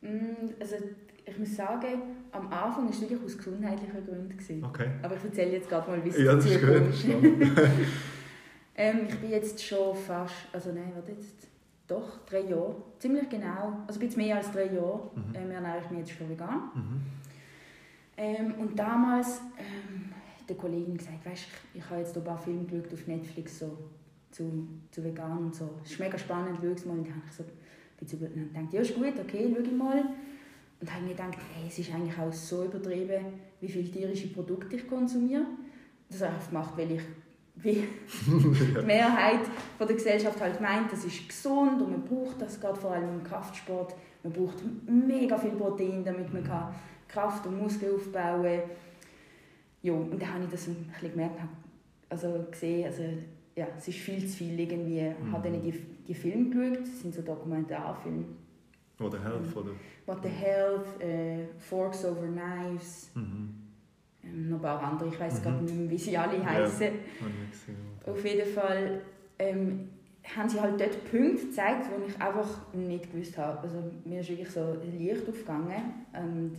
[0.00, 0.76] Mm, also
[1.24, 4.64] ich muss sagen, am Anfang war es wirklich aus gesundheitlichen Gründen.
[4.64, 4.90] Okay.
[5.02, 7.04] Aber ich erzähle jetzt gerade mal, wie es ja, dazu kommt.
[8.74, 11.48] ähm, ich bin jetzt schon fast, also nein, warte jetzt,
[11.86, 15.34] doch, drei Jahre, ziemlich genau, also ein bisschen mehr als drei Jahre mhm.
[15.34, 16.70] ähm, ernähre ich mich jetzt schon vegan.
[16.74, 17.00] Mhm.
[18.16, 22.38] Ähm, und damals ähm, hat eine Kollegin gesagt, weißt, ich, ich habe jetzt ein paar
[22.38, 23.78] Filme geschaut auf Netflix so,
[24.32, 25.70] zu, zu vegan und so.
[25.84, 26.98] Es ist mega spannend, schau es mal.
[26.98, 27.50] Und dann habe ich so, ein
[27.98, 30.04] bisschen gedacht, ja ist gut, okay, schau mal.
[30.80, 33.24] Und habe mir gedacht, hey, es ist eigentlich auch so übertrieben,
[33.60, 35.46] wie viele tierische Produkte ich konsumiere.
[36.10, 37.02] Das habe ich gemacht, weil ich
[37.56, 37.86] wie
[38.26, 39.40] die Mehrheit
[39.78, 43.20] von der Gesellschaft halt meint, das ist gesund und man braucht das gerade vor allem
[43.20, 43.94] im Kraftsport.
[44.22, 46.74] Man braucht mega viel Protein, damit man kann
[47.08, 48.70] Kraft und Muskeln aufbauen kann.
[49.82, 51.40] Ja, und dann habe ich das ein bisschen gemerkt,
[52.08, 53.02] also gesehen, also
[53.54, 54.98] ja, es ist viel zu viel irgendwie.
[55.00, 55.72] Ich habe dann die,
[56.06, 58.24] die Filme geschaut, das sind so Dokumentarfilme.
[58.98, 59.70] What the Health, oder?
[60.06, 63.54] What the Health, äh, Forks Over Knives, Mhm.
[64.24, 65.42] ähm, noch ein paar andere, ich weiß Mhm.
[65.42, 66.44] gerade nicht mehr, wie sie alle Ja.
[66.44, 66.88] heißen.
[67.50, 67.76] Gesehen.
[68.06, 69.00] Auf jeden Fall
[69.38, 69.88] ähm,
[70.36, 73.58] haben sie halt dort Punkte gezeigt, die ich einfach nicht gewusst habe.
[73.62, 75.82] Also mir ist wirklich so Licht aufgegangen.
[76.12, 76.52] Und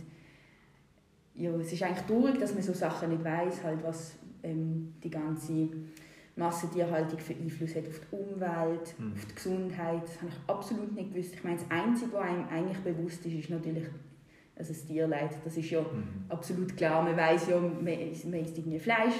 [1.34, 5.08] ja, es ist eigentlich traurig, dass man so Sachen nicht weiß, halt, was ähm, die
[5.10, 5.68] ganze
[6.36, 9.12] Massentierhaltung für Einfluss hat auf die Umwelt, Mhm.
[9.12, 10.02] auf die Gesundheit.
[10.04, 11.34] Das habe ich absolut nicht gewusst.
[11.34, 13.84] Ich meine, das Einzige, was einem eigentlich bewusst ist, ist natürlich
[14.56, 15.30] also das Tierleid.
[15.44, 16.24] Das ist ja Mhm.
[16.28, 17.02] absolut klar.
[17.02, 19.14] Man weiß ja, man isst, man isst irgendwie Fleisch,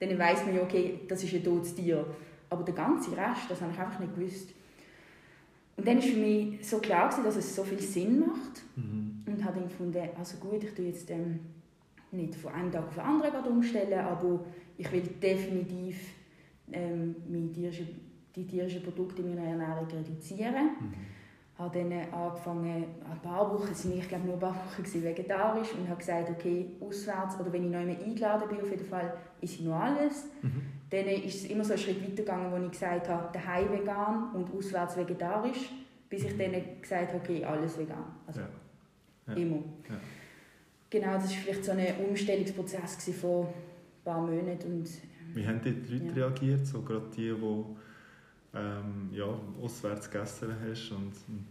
[0.00, 2.06] dann weiß man ja, okay, das ist ein totes Tier.
[2.48, 4.50] Aber der ganze Rest, das habe ich einfach nicht gewusst.
[5.76, 8.62] Und dann war für mich so klar, gewesen, dass es so viel Sinn macht.
[8.76, 9.24] Mhm.
[9.26, 11.40] Und habe dann gefunden, also gut, ich tue jetzt ähm,
[12.12, 14.40] nicht von einem Tag auf den anderen umstellen, aber
[14.78, 15.98] ich will definitiv
[16.72, 17.86] ähm, meine tierische,
[18.34, 20.70] die tierischen Produkte in meiner Ernährung reduzieren.
[20.80, 20.94] Mhm.
[21.58, 25.04] habe dann angefangen, ein paar Wochen, es waren ich glaube nur ein paar Wochen gewesen,
[25.04, 28.84] vegetarisch und habe gesagt, okay, auswärts oder wenn ich noch einmal eingeladen bin, auf jeden
[28.84, 30.26] Fall ich noch alles.
[30.42, 30.62] Mhm.
[30.90, 34.54] Dann ist es immer so einen Schritt weitergegangen, wo ich gesagt habe, daheim vegan und
[34.54, 35.70] auswärts vegetarisch,
[36.08, 38.04] bis ich dann gesagt habe, okay, alles vegan.
[38.26, 38.48] Also Ja.
[39.28, 39.34] Ja.
[39.34, 39.56] immer.
[39.88, 39.96] Ja.
[40.90, 43.52] Genau, das war vielleicht so ein Umstellungsprozess von ein
[44.04, 44.88] paar Monaten und
[45.36, 46.26] Wie haben die Leute Ja.
[46.26, 46.66] reagiert?
[46.66, 47.64] So gerade die, die
[48.54, 49.26] ähm, ja,
[49.62, 51.46] auswärts gegessen hast und, und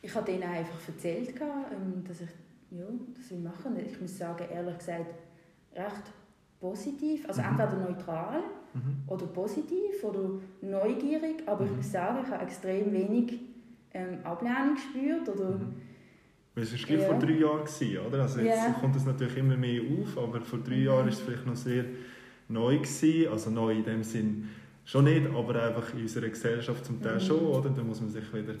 [0.00, 2.28] Ich habe denen einfach erzählt, ähm, dass ich
[2.70, 3.76] ja, das will machen.
[3.78, 5.14] Ich muss sagen, ehrlich gesagt,
[5.76, 6.02] recht
[6.58, 7.28] positiv.
[7.28, 7.48] Also Mhm.
[7.48, 8.40] entweder neutral
[8.72, 9.02] mhm.
[9.06, 10.30] oder positiv oder
[10.62, 11.42] neugierig.
[11.46, 11.76] Aber ich Mhm.
[11.76, 13.38] muss sagen, ich habe extrem wenig
[13.92, 15.28] ähm, Ablehnung gespürt.
[15.28, 15.74] Oder, Mhm.
[16.54, 17.06] Es war gleich Ja.
[17.06, 18.22] vor drei Jahren, oder?
[18.22, 18.72] Also jetzt Ja.
[18.80, 20.84] kommt es natürlich immer mehr auf, aber vor drei Mhm.
[20.84, 21.84] Jahren war es vielleicht noch sehr
[22.52, 22.78] neu.
[22.78, 23.30] Gewesen.
[23.32, 24.48] Also neu in dem Sinn
[24.84, 27.20] schon nicht, aber einfach in unserer Gesellschaft zum Teil Mhm.
[27.20, 27.70] schon, oder?
[27.70, 28.54] Da muss man sich wieder,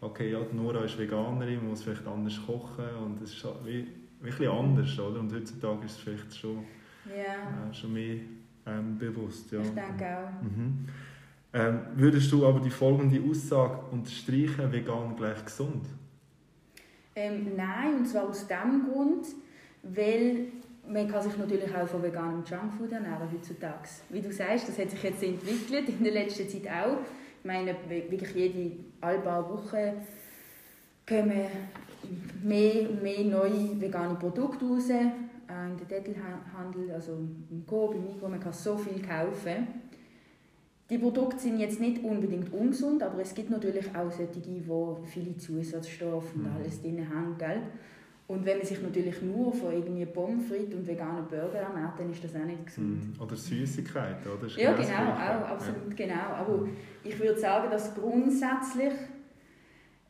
[0.00, 3.72] okay, ja, die Nora ist Veganerin, man muss vielleicht anders kochen und es ist wie,
[3.72, 3.86] wie ein
[4.20, 5.20] bisschen anders, oder?
[5.20, 6.64] Und heutzutage ist es vielleicht schon,
[7.06, 8.16] ja, äh, schon mehr
[8.66, 9.60] ähm, bewusst, ja.
[9.60, 10.42] ich denke auch.
[10.42, 10.86] Mhm.
[11.54, 15.86] Ähm, würdest du aber die folgende Aussage unterstreichen, vegan gleich gesund?
[17.16, 19.26] Ähm, nein, und zwar aus dem Grund,
[19.82, 20.48] weil
[20.90, 23.88] man kann sich natürlich auch von veganem Junkfood ernähren heutzutage.
[24.10, 26.98] Wie du sagst, das hat sich jetzt entwickelt, in der letzten Zeit auch.
[27.40, 29.92] Ich meine, wirklich jede alle paar Wochen
[31.08, 31.46] kommen
[32.42, 34.90] mehr und mehr neue vegane Produkte raus.
[34.90, 37.12] Auch in den Dettelhandel, also
[37.50, 39.66] im Coop, im Migros, man kann so viel kaufen.
[40.90, 44.62] Die Produkte sind jetzt nicht unbedingt ungesund, aber es gibt natürlich auch solche, die
[45.04, 46.56] viele Zusatzstoffe und Mhm.
[46.56, 47.36] alles drin haben.
[47.38, 47.60] Gell?
[48.28, 52.12] Und wenn man sich natürlich nur von irgendwie Pommes frites und veganen Burger ernährt, dann
[52.12, 53.16] ist das auch nicht gesund.
[53.16, 53.22] Mhm.
[53.22, 54.46] Oder Süßigkeiten, oder?
[54.48, 56.34] Ja, genau genau, auch, absolut genau.
[56.36, 56.68] Aber
[57.02, 58.92] ich würde sagen, dass grundsätzlich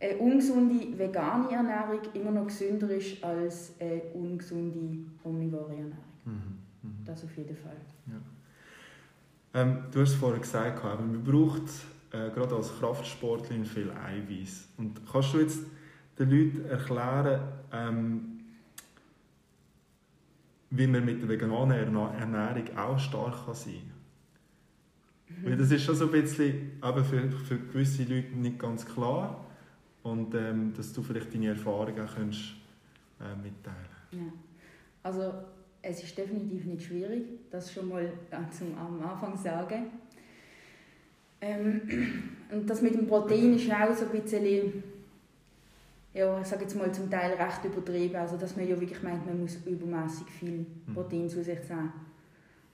[0.00, 5.92] eine ungesunde vegane Ernährung immer noch gesünder ist als eine ungesunde omnivore Ernährung.
[6.26, 6.32] Ja.
[6.32, 6.58] Mhm.
[6.82, 7.04] Mhm.
[7.04, 7.76] Das auf jeden Fall.
[9.54, 11.62] Ähm, du hast es vorhin gesagt, man braucht
[12.10, 14.68] äh, gerade als Kraftsportlerin viel Eiweiß.
[14.76, 15.60] Und kannst du jetzt
[16.18, 17.40] den Leuten erklären,
[17.72, 18.40] ähm,
[20.70, 23.82] wie man mit der veganen Ernährung auch stark sein
[25.42, 25.58] kann?
[25.58, 29.44] Das ist schon so ein bisschen eben für, für gewisse Leute nicht ganz klar.
[30.02, 32.54] Und ähm, dass du vielleicht deine Erfahrungen auch kannst,
[33.20, 33.76] äh, mitteilen
[34.12, 34.32] Ja.
[35.02, 35.32] Also
[35.82, 39.86] es ist definitiv nicht schwierig, das schon mal äh, zum, am Anfang sagen.
[41.40, 41.82] Ähm,
[42.50, 44.82] und das mit dem Protein ist auch so ein bisschen,
[46.14, 49.24] ja, ich sage jetzt mal zum Teil recht übertrieben, also dass man ja wirklich meint,
[49.26, 50.94] man muss übermäßig viel Mhm.
[50.94, 51.92] Protein zu sich nehmen.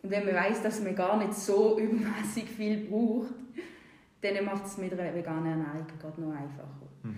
[0.02, 3.34] Und wenn man weiß, dass man gar nicht so übermäßig viel braucht,
[4.22, 6.88] dann macht es mit einer veganen Ernährung gerade noch einfacher.
[7.02, 7.14] Mhm.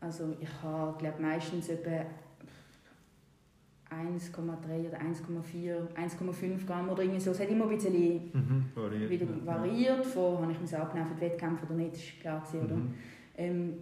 [0.00, 2.04] Also ich habe glaube meistens etwa
[3.90, 7.30] 1,3 oder 1,4, 1,5 Gramm oder irgendwie so.
[7.30, 7.92] Es hat immer ein bisschen
[8.32, 8.64] Mhm.
[8.74, 9.10] Variiert.
[9.10, 9.46] wieder ja.
[9.46, 10.06] variiert.
[10.06, 12.74] Von, habe ich mir abgenommen für die Wettkämpfe oder nicht, ist klar gewesen, oder?
[12.76, 12.94] Mhm.
[13.36, 13.74] Ähm,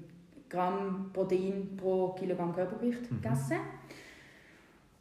[0.53, 3.23] Gramm Protein pro Kilogramm Körpergewicht Mhm.
[3.23, 3.57] gegessen.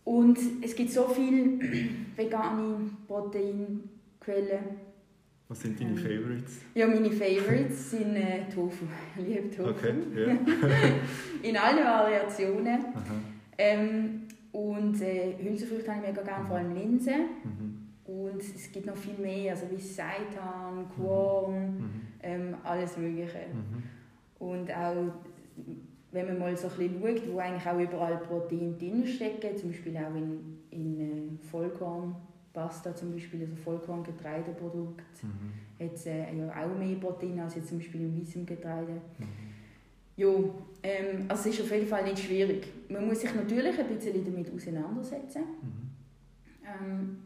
[0.06, 1.60] Und es gibt so viele
[2.16, 4.92] vegane Proteinquellen.
[5.48, 6.60] Was sind deine Ähm, Favorites?
[6.74, 8.86] Ja, meine Favorites sind äh, Tofu.
[9.18, 9.70] Ich liebe Tofu.
[9.72, 10.38] Okay, ja.
[11.50, 12.86] In allen Variationen.
[13.58, 14.22] Ähm,
[14.54, 17.22] und äh, Hülsenfrüchte habe ich mega gerne, vor allem Linsen.
[17.44, 17.78] Mhm.
[18.06, 21.90] Und es gibt noch viel mehr, also wie Seitan, Quorn, Mhm.
[22.24, 23.40] ähm, alles Mögliche.
[23.54, 23.84] Mhm.
[24.46, 25.14] Und auch,
[26.12, 29.72] wenn man mal so ein bisschen schaut, wo eigentlich auch überall Protein drin stecken, zum
[29.72, 32.16] Beispiel auch in, in äh, Vollkorn,
[32.54, 35.86] Pasta zum Beispiel, also Vollkorngetreideprodukt, mhm.
[35.86, 38.94] hat äh, ja auch mehr Protein als jetzt zum Beispiel im weißen Getreide.
[39.18, 39.28] Mhm.
[40.18, 40.28] Ja,
[40.84, 42.68] ähm, also es ist auf jeden Fall nicht schwierig.
[42.90, 45.44] Man muss sich natürlich ein bisschen damit auseinandersetzen.
[45.62, 45.90] Mhm.
[46.66, 47.18] Ähm,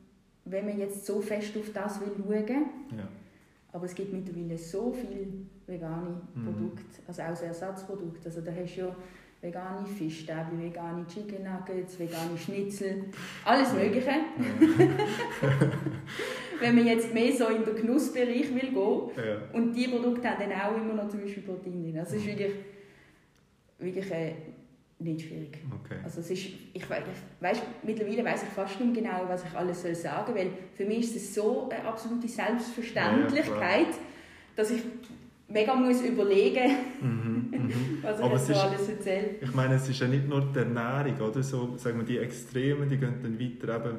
[0.45, 2.47] wenn man jetzt so fest auf das will schauen.
[2.95, 3.07] Ja.
[3.75, 5.27] Aber es gibt mittlerweile so viele
[5.67, 6.45] vegane mhm.
[6.45, 8.21] Produkte, also auch Ersatzprodukte.
[8.23, 8.95] Also da hast du ja
[9.41, 13.03] vegane Fischstäbe, vegane Chicken Nuggets, vegane Schnitzel,
[13.43, 14.11] alles Mögliche.
[16.61, 19.41] Wenn man jetzt mehr so in den Genussbereich will gehen ja.
[19.51, 21.99] und die Produkte haben dann auch immer noch zum Beispiel Protein drin.
[21.99, 22.53] Also es ist wirklich,
[23.77, 24.35] wirklich äh,
[24.99, 25.59] nicht schwierig.
[25.83, 25.97] Okay.
[26.03, 29.95] Also es ist, ich weiss, mittlerweile weiß ich fast nicht genau, was ich alles soll
[29.95, 33.97] sagen soll, weil für mich ist es so eine absolute Selbstverständlichkeit, ja,
[34.55, 34.81] dass ich
[35.47, 37.99] mega muss überlegen mhm, mhm.
[38.01, 39.35] was ich jetzt so alles erzähle.
[39.41, 41.43] Ich meine, es ist ja nicht nur die Ernährung, oder?
[41.43, 43.97] So, sagen wir, die Extremen, die gehen dann weiter eben,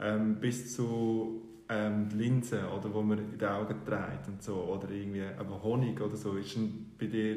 [0.00, 4.90] ähm, bis zu ähm, Linsen, oder, wo man in den Augen trägt und so, oder
[4.90, 6.34] irgendwie eben Honig oder so.
[6.34, 6.56] Ist
[6.98, 7.36] bei dir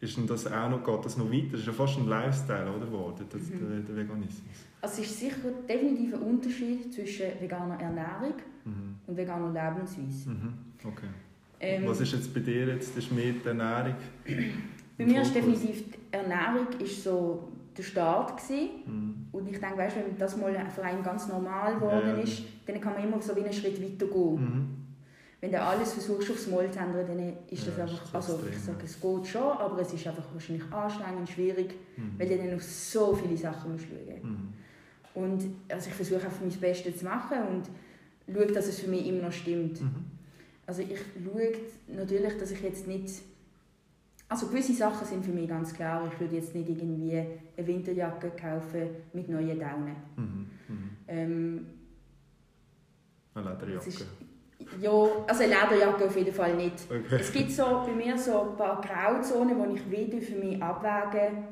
[0.00, 1.48] ist denn das auch noch, geht das noch weiter?
[1.52, 3.84] Das ist ja fast ein Lifestyle oder, geworden, das, mhm.
[3.86, 4.66] der, Veganismus.
[4.80, 5.36] Also es ist sicher
[5.68, 8.34] definitiv ein Unterschied zwischen veganer Ernährung
[8.64, 8.96] mhm.
[9.06, 10.30] und veganer Lebensweise.
[10.30, 10.54] Mhm.
[10.82, 11.08] Okay.
[11.60, 12.96] Ähm, Was ist jetzt bei dir jetzt?
[12.96, 13.94] Das ist mehr die Ernährung?
[14.96, 19.26] Bei mir ist definitiv die Ernährung ist so der Start Mhm.
[19.32, 22.22] Und ich denke, weißt, wenn das mal für einen ganz normal geworden ja.
[22.22, 24.86] ist, dann kann man immer so wie einen Schritt weiter gehen.
[25.40, 28.40] Wenn du alles versuchst aufs Mal zu ändern, dann ist das ja, einfach, ist also
[28.50, 32.18] ich sage, es geht schon, aber es ist einfach wahrscheinlich anstrengend, schwierig, mhm.
[32.18, 34.52] weil du dann auf so viele Sachen musst schauen mhm.
[35.12, 39.06] Und also ich versuche einfach mein Bestes zu machen und schaue, dass es für mich
[39.06, 39.80] immer noch stimmt.
[39.80, 40.04] Mhm.
[40.66, 41.52] Also ich schaue
[41.88, 43.10] natürlich, dass ich jetzt nicht...
[44.28, 46.08] Also gewisse Sachen sind für mich ganz klar.
[46.12, 49.96] Ich würde jetzt nicht irgendwie eine Winterjacke kaufen mit neuen Daunen.
[50.16, 50.50] Mhm.
[50.68, 50.90] Mhm.
[51.08, 51.66] Ähm,
[53.34, 53.88] eine Lederjacke?
[53.88, 54.06] Ist,
[54.80, 54.90] ja,
[55.26, 56.74] also Lederjacke auf jeden Fall nicht.
[56.88, 57.16] Okay.
[57.18, 61.44] Es gibt so bei mir so ein paar Grauzonen, wo ich will für mich abwägen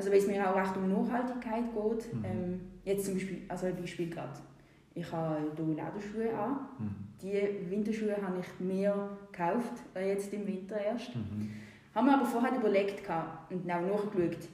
[0.00, 2.14] also weil es mir auch recht um Nachhaltigkeit geht.
[2.14, 2.24] Mhm.
[2.24, 4.40] Ähm, jetzt zum Beispiel, also ein Beispiel gerade.
[4.94, 6.68] Ich habe hier Lederschuhe an.
[6.78, 6.94] Mhm.
[7.20, 11.14] Die Winterschuhe habe ich mir gekauft, äh, jetzt im Winter erst.
[11.14, 11.50] Mhm.
[11.94, 13.02] Haben mir aber vorher überlegt
[13.50, 14.48] und auch nachgeschaut,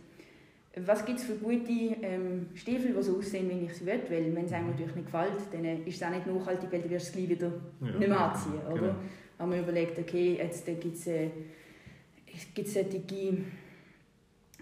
[0.85, 4.01] was gibt es für gute ähm, Stiefel, die so aussehen, wie ich sie will.
[4.09, 6.91] Weil wenn es einem natürlich nicht gefällt, dann ist es auch nicht nachhaltig, weil du
[6.91, 8.61] wirst es gleich wieder ja, nicht mehr anziehen.
[8.71, 8.81] Oder?
[8.81, 8.95] Genau.
[9.39, 11.31] Haben wir überlegt, okay, jetzt gibt es äh,
[12.55, 13.45] gibt's solche, die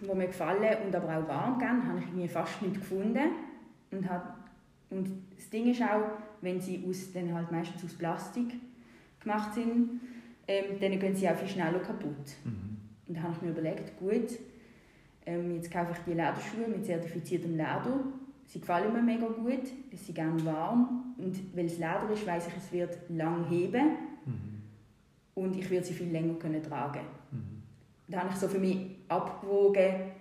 [0.00, 3.30] mir gefallen und aber auch warm gehen, habe ich irgendwie fast nicht gefunden.
[3.90, 4.34] Und habe
[4.90, 8.54] und das Ding ist auch, wenn sie aus, dann halt meistens aus Plastik
[9.20, 10.00] gemacht sind,
[10.46, 12.36] ähm, dann gehen sie auch viel schneller kaputt.
[12.44, 12.76] Mhm.
[13.08, 14.38] Und da habe ich mir überlegt, gut,
[15.26, 18.00] ähm, jetzt kaufe ich die Lederschuhe mit zertifiziertem Leder.
[18.46, 22.48] Sie gefallen mir mega gut, sie sind gerne warm und weil es Leder ist, weiß
[22.48, 24.62] ich, es wird lang heben mhm.
[25.34, 27.00] und ich werde sie viel länger können tragen.
[27.30, 27.62] Mhm.
[28.08, 30.12] Da habe ich so für mich abgewogen,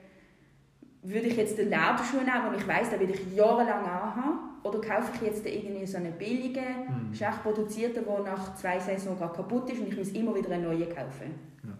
[1.04, 4.80] würde ich jetzt den Lederschuh nehmen, den ich weiß, den will ich jahrelang anhaben, oder
[4.80, 7.14] kaufe ich jetzt irgendwie so einen billigen, mhm.
[7.14, 10.88] schlecht produzierten, der nach zwei Saisonen kaputt ist und ich muss immer wieder einen neuen
[10.88, 11.34] kaufen.
[11.64, 11.74] Ja.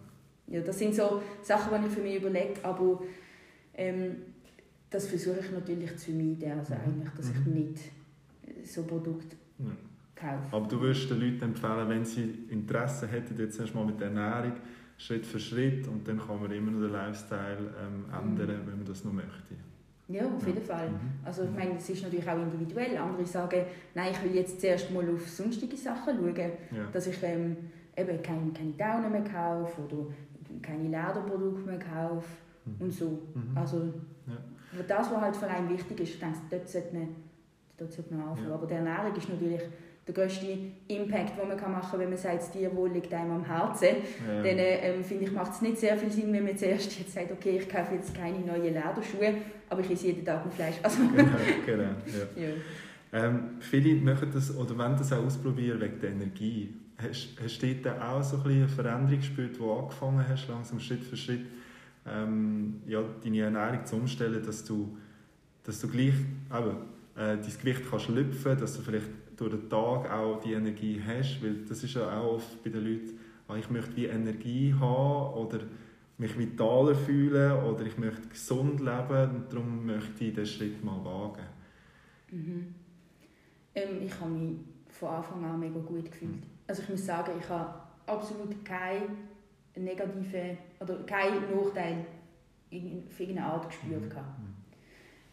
[0.46, 3.02] Ja das sind so Sachen, die ich für mich überlege, aber
[3.74, 4.16] ähm,
[4.90, 6.80] das versuche ich natürlich zu vermeiden, also mhm.
[6.84, 7.52] eigentlich, dass ich mhm.
[7.52, 7.78] nicht
[8.64, 9.66] so Produkte ja.
[10.14, 10.56] kaufe.
[10.56, 14.52] Aber du würdest den Leuten empfehlen, wenn sie Interesse hätten, jetzt erstmal mit der Ernährung,
[14.96, 18.66] Schritt für Schritt und dann kann man immer noch den Lifestyle ähm, ändern, mhm.
[18.66, 19.54] wenn man das noch möchte.
[20.06, 20.90] Ja, auf jeden Fall.
[20.90, 20.98] Mhm.
[21.24, 22.96] Also ich meine, es ist natürlich auch individuell.
[22.98, 23.62] Andere sagen,
[23.94, 26.86] nein, ich will jetzt zuerst mal auf sonstige Sachen schauen, ja.
[26.92, 27.56] dass ich ähm,
[27.96, 30.06] eben keine, keine Daunen mehr kaufe oder
[30.62, 32.28] keine Lederprodukte mehr kaufe
[32.64, 32.74] mhm.
[32.80, 33.22] und so.
[33.34, 33.56] Mhm.
[33.56, 33.92] Also
[34.26, 34.82] ja.
[34.86, 37.08] das, was halt für einen wichtig ist, ich denke, dort sollte man,
[37.78, 38.48] dort sollte man anfangen.
[38.48, 38.54] Ja.
[38.54, 39.62] Aber die Ernährung ist natürlich
[40.06, 40.46] der grösste
[40.88, 43.88] Impact, den man machen kann, wenn man sagt, das Tierwohl liegt einem am Herzen.
[44.26, 44.42] Ja.
[44.42, 47.32] Dann ähm, finde ich, macht es nicht sehr viel Sinn, wenn man zuerst jetzt sagt,
[47.32, 49.34] okay, ich kaufe jetzt keine neuen Lederschuhe,
[49.68, 50.76] aber ich esse jeden Tag ein Fleisch.
[50.82, 51.30] Also, genau,
[51.64, 52.42] genau ja.
[52.42, 52.48] ja.
[53.14, 56.74] Ähm, viele machen das oder wollen das auch ausprobieren wegen der Energie.
[56.96, 61.02] Hast, du dort auch so ein eine Veränderung gespürt, wo du angefangen hast, langsam Schritt
[61.02, 61.46] für Schritt
[62.06, 64.96] ähm, ja, deine Ernährung zu umstellen, dass du,
[65.64, 66.14] dass du gleich
[66.50, 66.66] äh,
[67.16, 71.64] dein Gewicht kannst lüpfen, dass du vielleicht durch den Tag auch die Energie hast, weil
[71.68, 75.60] das ist ja auch oft bei den Leuten, ah, ich möchte wie Energie haben oder
[76.18, 81.04] mich vitaler fühlen oder ich möchte gesund leben und darum möchte ich diesen Schritt mal
[81.04, 81.42] wagen.
[82.30, 82.74] Mhm.
[83.74, 84.56] Ähm, ich habe mich
[84.88, 86.36] von Anfang an mega gut gefühlt.
[86.36, 86.53] Mhm.
[86.66, 87.74] Also ich muss sagen, ich habe
[88.06, 89.02] absolut keine
[89.76, 92.06] negative oder keinen Nachteil
[92.70, 94.54] in, irgendeiner Art gespürt mhm.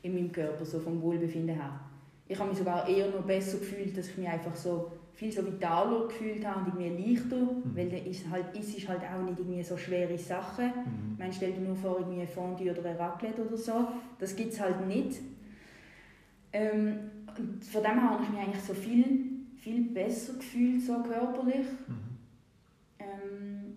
[0.02, 1.80] in meinem Körper, so vom Wohlbefinden her.
[2.28, 5.46] ich habe mich sogar eher noch besser gefühlt, dass ich mich einfach so viel so
[5.46, 7.76] vitaler gefühlt habe und irgendwie leichter, mhm.
[7.76, 10.66] weil dann ist halt, ist es halt auch nicht irgendwie so schwere Sachen.
[10.66, 11.14] Mhm.
[11.14, 14.36] Ich meine, stell dir nur vor, irgendwie ein Fondue oder ein Raclette oder so, das
[14.36, 15.20] gibt es halt nicht.
[16.54, 17.00] Ähm,
[17.38, 19.06] und von dem her habe ich mich eigentlich so viel,
[19.62, 21.68] viel besser gefühlt, so körperlich.
[21.88, 21.96] Mhm.
[23.00, 23.74] Ähm,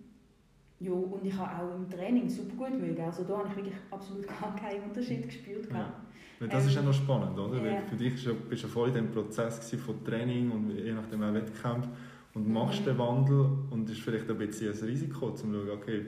[0.79, 3.01] ja, und ich habe auch im Training super gut mögen.
[3.01, 5.67] Also da habe ich wirklich absolut gar keinen Unterschied gespürt.
[5.71, 5.93] Ja.
[6.39, 7.63] Weil das ähm, ist ja noch spannend, oder?
[7.63, 11.23] Weil für dich bist du ja voll in dem Prozess von Training und je nachdem
[11.23, 11.87] auch Wettkampf
[12.33, 12.85] und machst mhm.
[12.85, 16.05] den Wandel und ist vielleicht ein bisschen ein Risiko, um zu schauen, okay,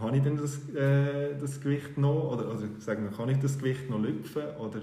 [0.00, 3.58] habe ich denn das, äh, das Gewicht noch, oder also sagen wir, kann ich das
[3.58, 4.80] Gewicht noch lüpfen oder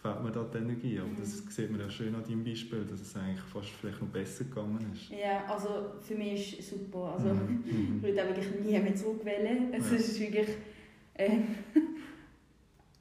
[0.00, 0.98] fehlt mir da die Energie?
[1.00, 1.50] Und das mhm.
[1.50, 4.78] sieht man ja schön an deinem Beispiel, dass es eigentlich fast vielleicht noch besser gegangen
[4.92, 5.10] ist.
[5.10, 7.14] Ja, also für mich ist es super.
[7.14, 7.64] Also, mhm.
[7.96, 9.72] ich würde auch wirklich nie mehr zurückwählen.
[9.72, 9.94] Also.
[9.94, 10.48] Es ist wirklich...
[11.14, 11.30] Äh,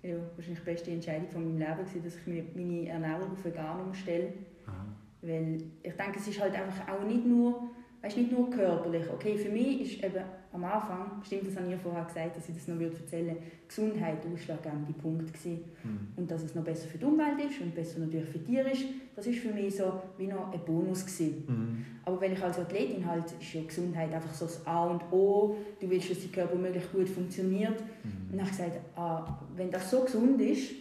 [0.04, 3.82] ja, wahrscheinlich die beste Entscheidung von meinem Leben gewesen, dass ich meine Ernährung auf vegan
[3.82, 4.34] umstelle.
[4.68, 4.86] Aha.
[5.22, 7.70] Weil ich denke, es ist halt einfach auch nicht nur
[8.02, 9.04] weißt, nicht nur körperlich.
[9.12, 12.56] Okay, für mich ist eben am Anfang, stimmt, das habe ich vorher gesagt, dass ich
[12.56, 15.66] das noch erzählen würde, Gesundheit ausschlaggebende Punkt gewesen.
[15.84, 16.08] Mhm.
[16.16, 18.86] Und dass es noch besser für die Umwelt ist und besser natürlich für Tiere ist,
[19.16, 21.44] das ist für mich so wie noch ein Bonus gewesen.
[21.48, 21.86] Mhm.
[22.06, 25.58] Aber wenn ich als Athletin halt, ist ja Gesundheit einfach so das A und O,
[25.80, 27.80] du willst, dass dein Körper möglichst gut funktioniert.
[27.82, 28.32] Mhm.
[28.32, 30.72] Und dann habe ich gesagt, ah, wenn das so gesund ist,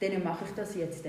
[0.00, 1.06] dann mache ich das jetzt.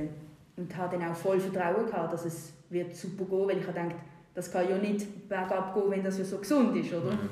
[0.56, 3.80] Und habe dann auch voll Vertrauen gehabt, dass es wird super gehen, weil ich habe
[3.80, 3.96] gedacht,
[4.38, 7.12] das kann ja nicht bergab gehen, wenn das ja so gesund ist, oder?
[7.12, 7.30] Mhm.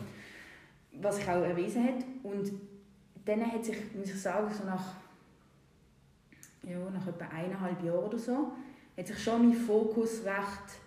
[0.93, 2.03] Was sich auch erwiesen hat.
[2.23, 2.51] Und
[3.23, 4.95] dann hat sich, muss ich sagen, so nach,
[6.63, 8.53] ja, nach etwa eineinhalb Jahren oder so,
[8.97, 10.79] hat sich schon mein Fokus recht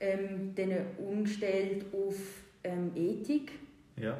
[0.00, 0.52] ähm,
[0.98, 2.16] umgestellt auf
[2.64, 3.52] ähm, Ethik.
[3.96, 4.18] Ja.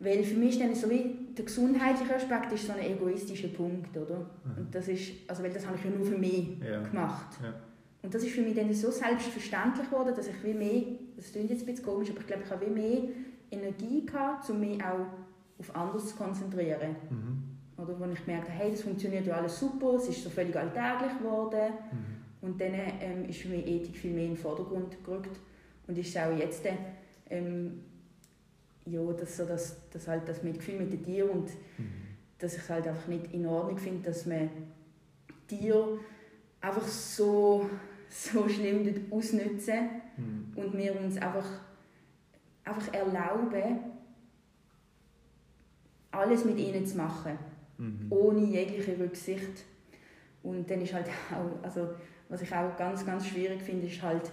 [0.00, 3.96] Weil für mich ist dann so wie der gesundheitliche Aspekt ist so ein egoistischer Punkt,
[3.96, 4.18] oder?
[4.18, 4.64] Mhm.
[4.64, 6.82] Und das ist, also weil das habe ich ja nur für mich ja.
[6.82, 7.38] gemacht.
[7.40, 7.54] Ja.
[8.04, 10.82] Und das ist für mich dann so selbstverständlich geworden, dass ich wie mehr,
[11.16, 13.02] das klingt jetzt ein bisschen komisch, aber ich glaube, ich habe wie mehr
[13.50, 15.06] Energie gehabt, um mich auch
[15.58, 16.96] auf anderes zu konzentrieren.
[17.08, 17.82] Mhm.
[17.82, 20.54] Oder wo ich gemerkt habe, hey, das funktioniert ja alles super, es ist so völlig
[20.54, 21.72] alltäglich geworden.
[21.92, 22.46] Mhm.
[22.46, 25.40] Und dann ähm, ist für mich Ethik viel mehr in den Vordergrund gerückt.
[25.86, 26.62] Und ist auch jetzt,
[27.30, 27.80] ähm,
[28.84, 31.88] ja, dass so das, das, halt das Mitgefühl mit den Tieren und mhm.
[32.38, 34.50] dass ich es halt einfach nicht in Ordnung finde, dass man
[35.48, 36.00] Tiere
[36.60, 37.66] einfach so
[38.14, 40.52] so schlimm ausnutzen mhm.
[40.54, 41.46] und wir uns einfach,
[42.64, 43.80] einfach erlauben,
[46.12, 47.36] alles mit ihnen zu machen,
[47.76, 48.06] mhm.
[48.10, 49.64] ohne jegliche Rücksicht.
[50.44, 51.88] Und dann ist halt auch, also
[52.28, 54.30] was ich auch ganz, ganz schwierig finde, ist halt,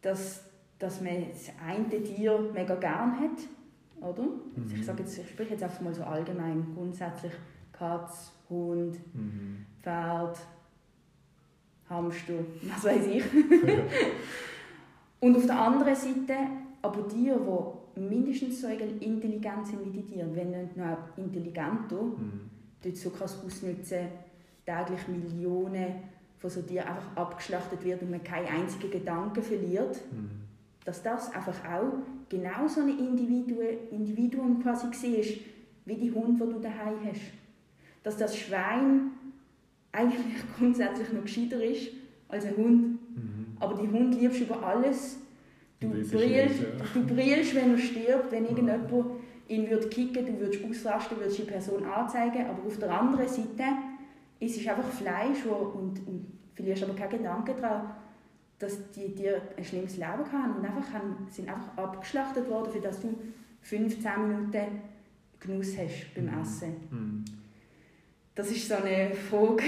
[0.00, 0.42] dass,
[0.80, 3.38] dass man das eine Tier mega gern hat,
[4.00, 4.22] oder?
[4.22, 4.62] Mhm.
[4.64, 7.32] Also ich sage jetzt, ich spreche jetzt einfach mal so allgemein, grundsätzlich
[7.72, 9.66] Katz, Hund, mhm.
[9.82, 10.38] Pferd,
[11.92, 13.24] Hamster, was weiß ich.
[15.20, 16.34] und auf der anderen Seite
[16.82, 17.32] aber die,
[17.96, 22.50] die mindestens so intelligent sind wie die Tiere, wenn nicht noch intelligenter, mhm.
[22.82, 24.08] dort so krass ausnutzen,
[24.66, 25.94] täglich Millionen
[26.38, 30.30] von so Tieren einfach abgeschlachtet wird und man keinen einzigen Gedanken verliert, mhm.
[30.84, 31.92] dass das einfach auch
[32.28, 35.44] genau so ein Individuum, Individuum quasi war,
[35.84, 37.20] wie die Hunde, die du daheim hast.
[38.02, 39.12] Dass das Schwein
[39.92, 41.88] eigentlich grundsätzlich noch gescheiter ist
[42.28, 42.82] als ein Hund.
[43.14, 43.56] Mhm.
[43.60, 45.18] Aber die Hund liebst über alles.
[45.78, 46.84] Du brillst, ja.
[46.94, 48.90] du brillst, wenn er stirbt, wenn irgendjemand
[49.48, 52.46] ihn würde kicken, du würdest ausrasten, würdest die Person anzeigen.
[52.46, 53.64] Aber auf der anderen Seite
[54.38, 57.90] ist es einfach Fleisch wo, und, und verlierst aber keinen Gedanken daran,
[58.58, 62.80] dass die dir ein schlimmes Leben haben und einfach haben, sind einfach abgeschlachtet worden, für
[62.80, 63.18] das du
[63.62, 64.80] 15 Minuten
[65.40, 66.40] Genuss hast beim mhm.
[66.40, 66.76] Essen.
[66.90, 67.24] Mhm
[68.34, 69.64] das ist so eine Frage,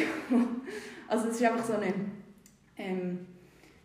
[1.09, 2.12] also das ist einfach so ein
[2.77, 3.27] ähm,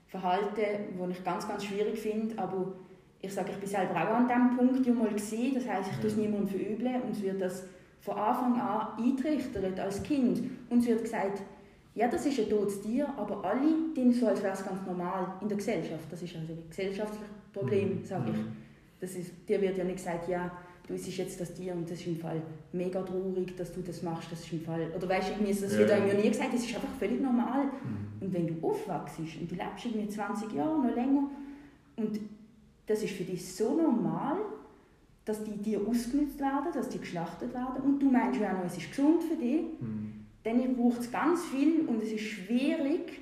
[0.07, 2.73] Verhalten, das ich ganz, ganz schwierig finde, aber
[3.21, 5.97] ich sage, ich bin selber auch an diesem Punkt ja mal gewesen, das heisst, ich
[5.97, 7.63] tue es niemandem verübeln und es wird das
[8.01, 11.41] von Anfang an eintrichtert als Kind und es wird gesagt,
[11.95, 15.33] ja, das ist ein totes Tier, aber alle tun so, als wäre es ganz normal
[15.41, 16.05] in der Gesellschaft.
[16.09, 18.05] Das ist also ein gesellschaftliches Problem, mhm.
[18.05, 18.37] sage ich.
[18.37, 18.55] Mhm.
[19.01, 20.51] Das ist, dir wird ja nicht gesagt, ja,
[20.89, 22.41] du isst jetzt das Tier und das ist im Fall
[22.73, 25.91] mega traurig, dass du das machst, das ist im Fall, oder weißt du, das wird
[25.91, 27.65] einem ja nie gesagt, das ist einfach völlig normal.
[27.65, 28.25] Mhm.
[28.25, 31.29] Und wenn du aufwachst und du lebst irgendwie 20 Jahre, noch länger,
[31.95, 32.19] und
[32.87, 34.37] das ist für dich so normal,
[35.25, 38.65] dass die Tiere ausgenutzt werden, dass die geschlachtet werden und du meinst ja auch noch,
[38.65, 40.25] es ist gesund für dich, mhm.
[40.43, 43.21] dann braucht es ganz viel und es ist schwierig,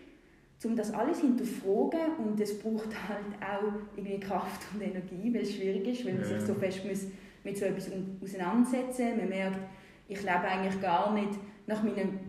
[0.63, 5.53] um das alles hinterfragen und es braucht halt auch irgendwie Kraft und Energie, weil es
[5.53, 6.39] schwierig ist, weil man ja.
[6.39, 7.07] sich so fest muss
[7.47, 7.89] mit so etwas
[8.21, 9.17] auseinandersetzen.
[9.17, 9.59] Man merkt,
[10.07, 11.31] ich lebe eigentlich gar nicht
[11.65, 12.19] nach meinen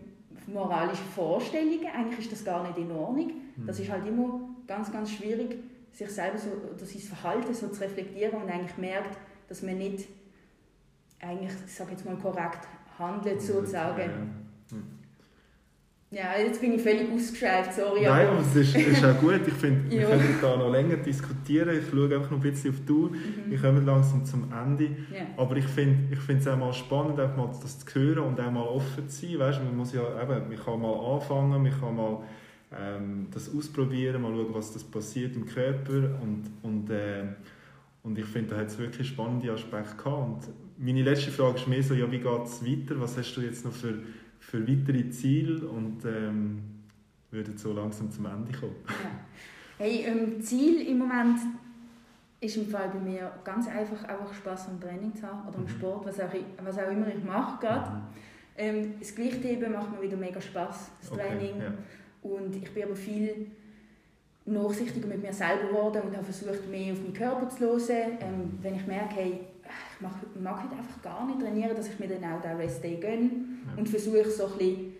[0.47, 1.87] moralische Vorstellungen.
[1.93, 3.31] Eigentlich ist das gar nicht in Ordnung.
[3.57, 3.67] Mhm.
[3.67, 5.57] Das ist halt immer ganz, ganz schwierig,
[5.91, 9.17] sich selber so, oder sein Verhalten so zu reflektieren und eigentlich merkt,
[9.49, 10.07] dass man nicht
[11.19, 12.67] eigentlich, ich sage jetzt mal, korrekt
[12.97, 13.99] handelt sozusagen.
[14.71, 14.77] Ja,
[16.11, 18.01] jetzt bin ich völlig ausgeschweift, sorry.
[18.03, 19.41] Nein, aber es ist, ist auch gut.
[19.45, 21.69] Ich finde, wir können da noch länger diskutieren.
[21.77, 23.11] Ich schaue einfach noch ein bisschen auf die Uhr.
[23.11, 23.51] Mhm.
[23.51, 24.85] Wir kommen langsam zum Ende.
[24.85, 25.27] Ja.
[25.37, 28.51] Aber ich finde ich es auch mal spannend, auch mal das zu hören und auch
[28.51, 29.37] mal offen zu sein.
[29.37, 32.23] Weißt, man, muss ja, eben, man kann mal anfangen, man kann mal
[32.75, 36.19] ähm, das ausprobieren, mal schauen, was das passiert im Körper.
[36.23, 37.25] Und, und, äh,
[38.01, 40.23] und ich finde, da hat es wirklich spannende Aspekte gehabt.
[40.23, 40.39] Und
[40.79, 42.99] meine letzte Frage ist mehr so, ja, wie geht es weiter?
[42.99, 43.93] Was hast du jetzt noch für
[44.49, 46.61] für weitere Ziele und ähm,
[47.29, 48.75] würden so langsam zum Ende kommen.
[48.87, 49.11] Ja.
[49.77, 51.39] Hey, ähm, Ziel im Moment
[52.41, 55.63] ist im Fall bei mir ganz einfach einfach Spaß am Training zu haben oder am
[55.63, 55.69] mhm.
[55.69, 56.33] Sport, was auch,
[56.63, 57.91] was auch immer ich mache gerade.
[57.91, 58.01] Mhm.
[58.57, 61.61] Ähm, das Gewichtheben macht mir wieder mega Spaß, das okay, Training.
[61.61, 61.73] Ja.
[62.23, 63.47] Und ich bin aber viel
[64.45, 68.17] nachsichtiger mit mir selber geworden und habe versucht, mehr auf meinen Körper zu hören.
[68.19, 69.39] Ähm, wenn ich merke, hey,
[69.69, 72.83] ich mag, mag heute einfach gar nicht trainieren, dass ich mir dann auch den Rest
[72.83, 73.29] Day gönne
[73.77, 74.93] und versuche so ein bisschen,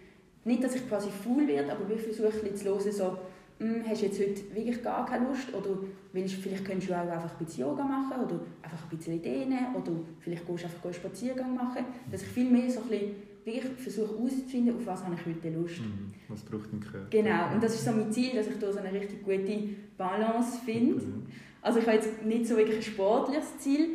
[0.46, 3.18] nicht, dass ich quasi faul werde, aber ich versuche ein bisschen zu hören, so,
[3.60, 5.78] hm, hast du jetzt heute wirklich gar keine Lust oder
[6.14, 9.76] willst, vielleicht könntest du auch einfach ein bisschen Yoga machen oder einfach ein bisschen dehnen
[9.76, 13.16] oder vielleicht gehst du einfach einen Spaziergang machen, dass ich viel mehr so ein bisschen
[13.46, 15.80] wirklich versuche herauszufinden, auf was habe ich heute Lust.
[15.80, 16.14] Mhm.
[16.28, 17.08] Was braucht dein Körper?
[17.10, 19.60] Genau, und das ist so mein Ziel, dass ich da so eine richtig gute
[19.98, 21.02] Balance finde.
[21.62, 23.90] Also ich habe jetzt nicht so wirklich ein sportliches Ziel,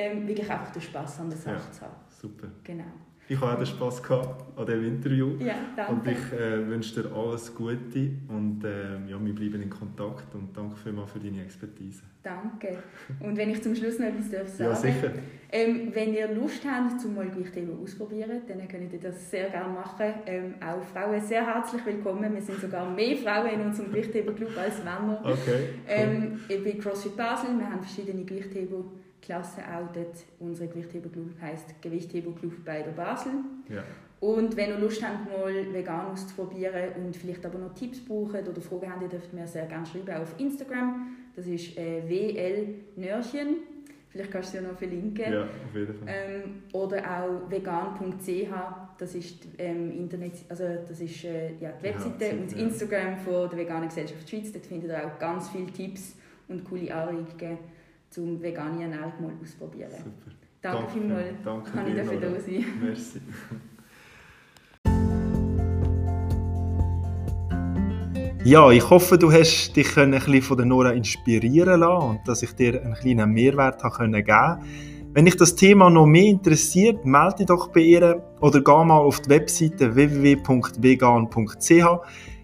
[0.00, 1.94] ähm, wirklich einfach den Spass an der Sache ja, zu haben.
[2.08, 2.48] Super.
[2.64, 2.84] Genau.
[3.30, 5.36] Ich habe auch den Spass gehabt an diesem Interview.
[5.38, 5.92] Ja, danke.
[5.92, 10.48] Und ich äh, wünsche dir alles Gute und äh, ja, wir bleiben in Kontakt und
[10.56, 12.02] danke vielmals für deine Expertise.
[12.24, 12.78] Danke.
[13.20, 15.12] Und wenn ich zum Schluss noch etwas darf sagen Ja, sicher.
[15.52, 19.74] Ähm, wenn ihr Lust habt, zum mal Gewichtheben auszuprobieren, dann könnt ihr das sehr gerne
[19.74, 20.12] machen.
[20.26, 22.34] Ähm, auch Frauen sehr herzlich willkommen.
[22.34, 25.20] Wir sind sogar mehr Frauen in unserem Gewichtheberclub als Männer.
[25.22, 25.68] Okay.
[25.86, 26.40] Cool.
[26.48, 28.84] Ähm, bei CrossFit Basel, wir haben verschiedene Gewichtheber
[29.20, 29.62] Klasse
[29.94, 33.32] dort, unsere Gewichtheberclub heisst Gewichtheberclub bei der Basel.
[33.68, 33.84] Ja.
[34.20, 38.60] Und wenn ihr Lust habt, mal vegan auszuprobieren und vielleicht aber noch Tipps braucht oder
[38.60, 41.16] Fragen habt, ihr dürft mir sehr gerne schreiben auf Instagram.
[41.34, 42.74] Das ist äh, WL
[44.10, 45.32] Vielleicht kannst du es ja noch verlinken.
[45.32, 46.08] Ja, auf jeden Fall.
[46.08, 48.50] Ähm, oder auch vegan.ch,
[48.98, 53.16] das ist ähm, Internet, also das ist äh, ja, die Webseite ja, und das Instagram
[53.18, 54.52] von der Veganen Gesellschaft Schweiz.
[54.52, 56.16] Dort findet ihr auch ganz viele Tipps
[56.48, 57.58] und coole Anregungen
[58.10, 59.90] zum vegane Ernährung mal ausprobieren.
[59.90, 60.36] Super.
[60.62, 62.64] Danke, Danke vielmals, Danke kann ich dafür da sein.
[62.82, 63.20] Merci.
[68.42, 72.42] Ja, ich hoffe, du hast dich ein bisschen von der Nora inspirieren lassen und dass
[72.42, 74.58] ich dir einen kleinen Mehrwert geben konnte.
[75.12, 78.96] Wenn dich das Thema noch mehr interessiert, melde dich doch bei ihr oder geh mal
[78.96, 81.70] auf die Webseite www.vegan.ch.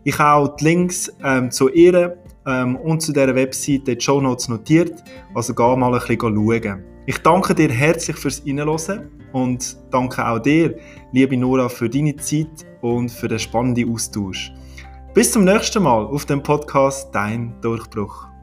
[0.05, 4.21] Ich habe auch die Links ähm, zu ihr ähm, und zu dieser Webseite die Show
[4.21, 5.03] Notes notiert.
[5.35, 6.85] Also geh mal ein bisschen schauen.
[7.07, 10.77] Ich danke dir herzlich fürs Reinhören und danke auch dir,
[11.13, 14.53] liebe Nora, für deine Zeit und für den spannenden Austausch.
[15.15, 18.36] Bis zum nächsten Mal auf dem Podcast Dein Durchbruch.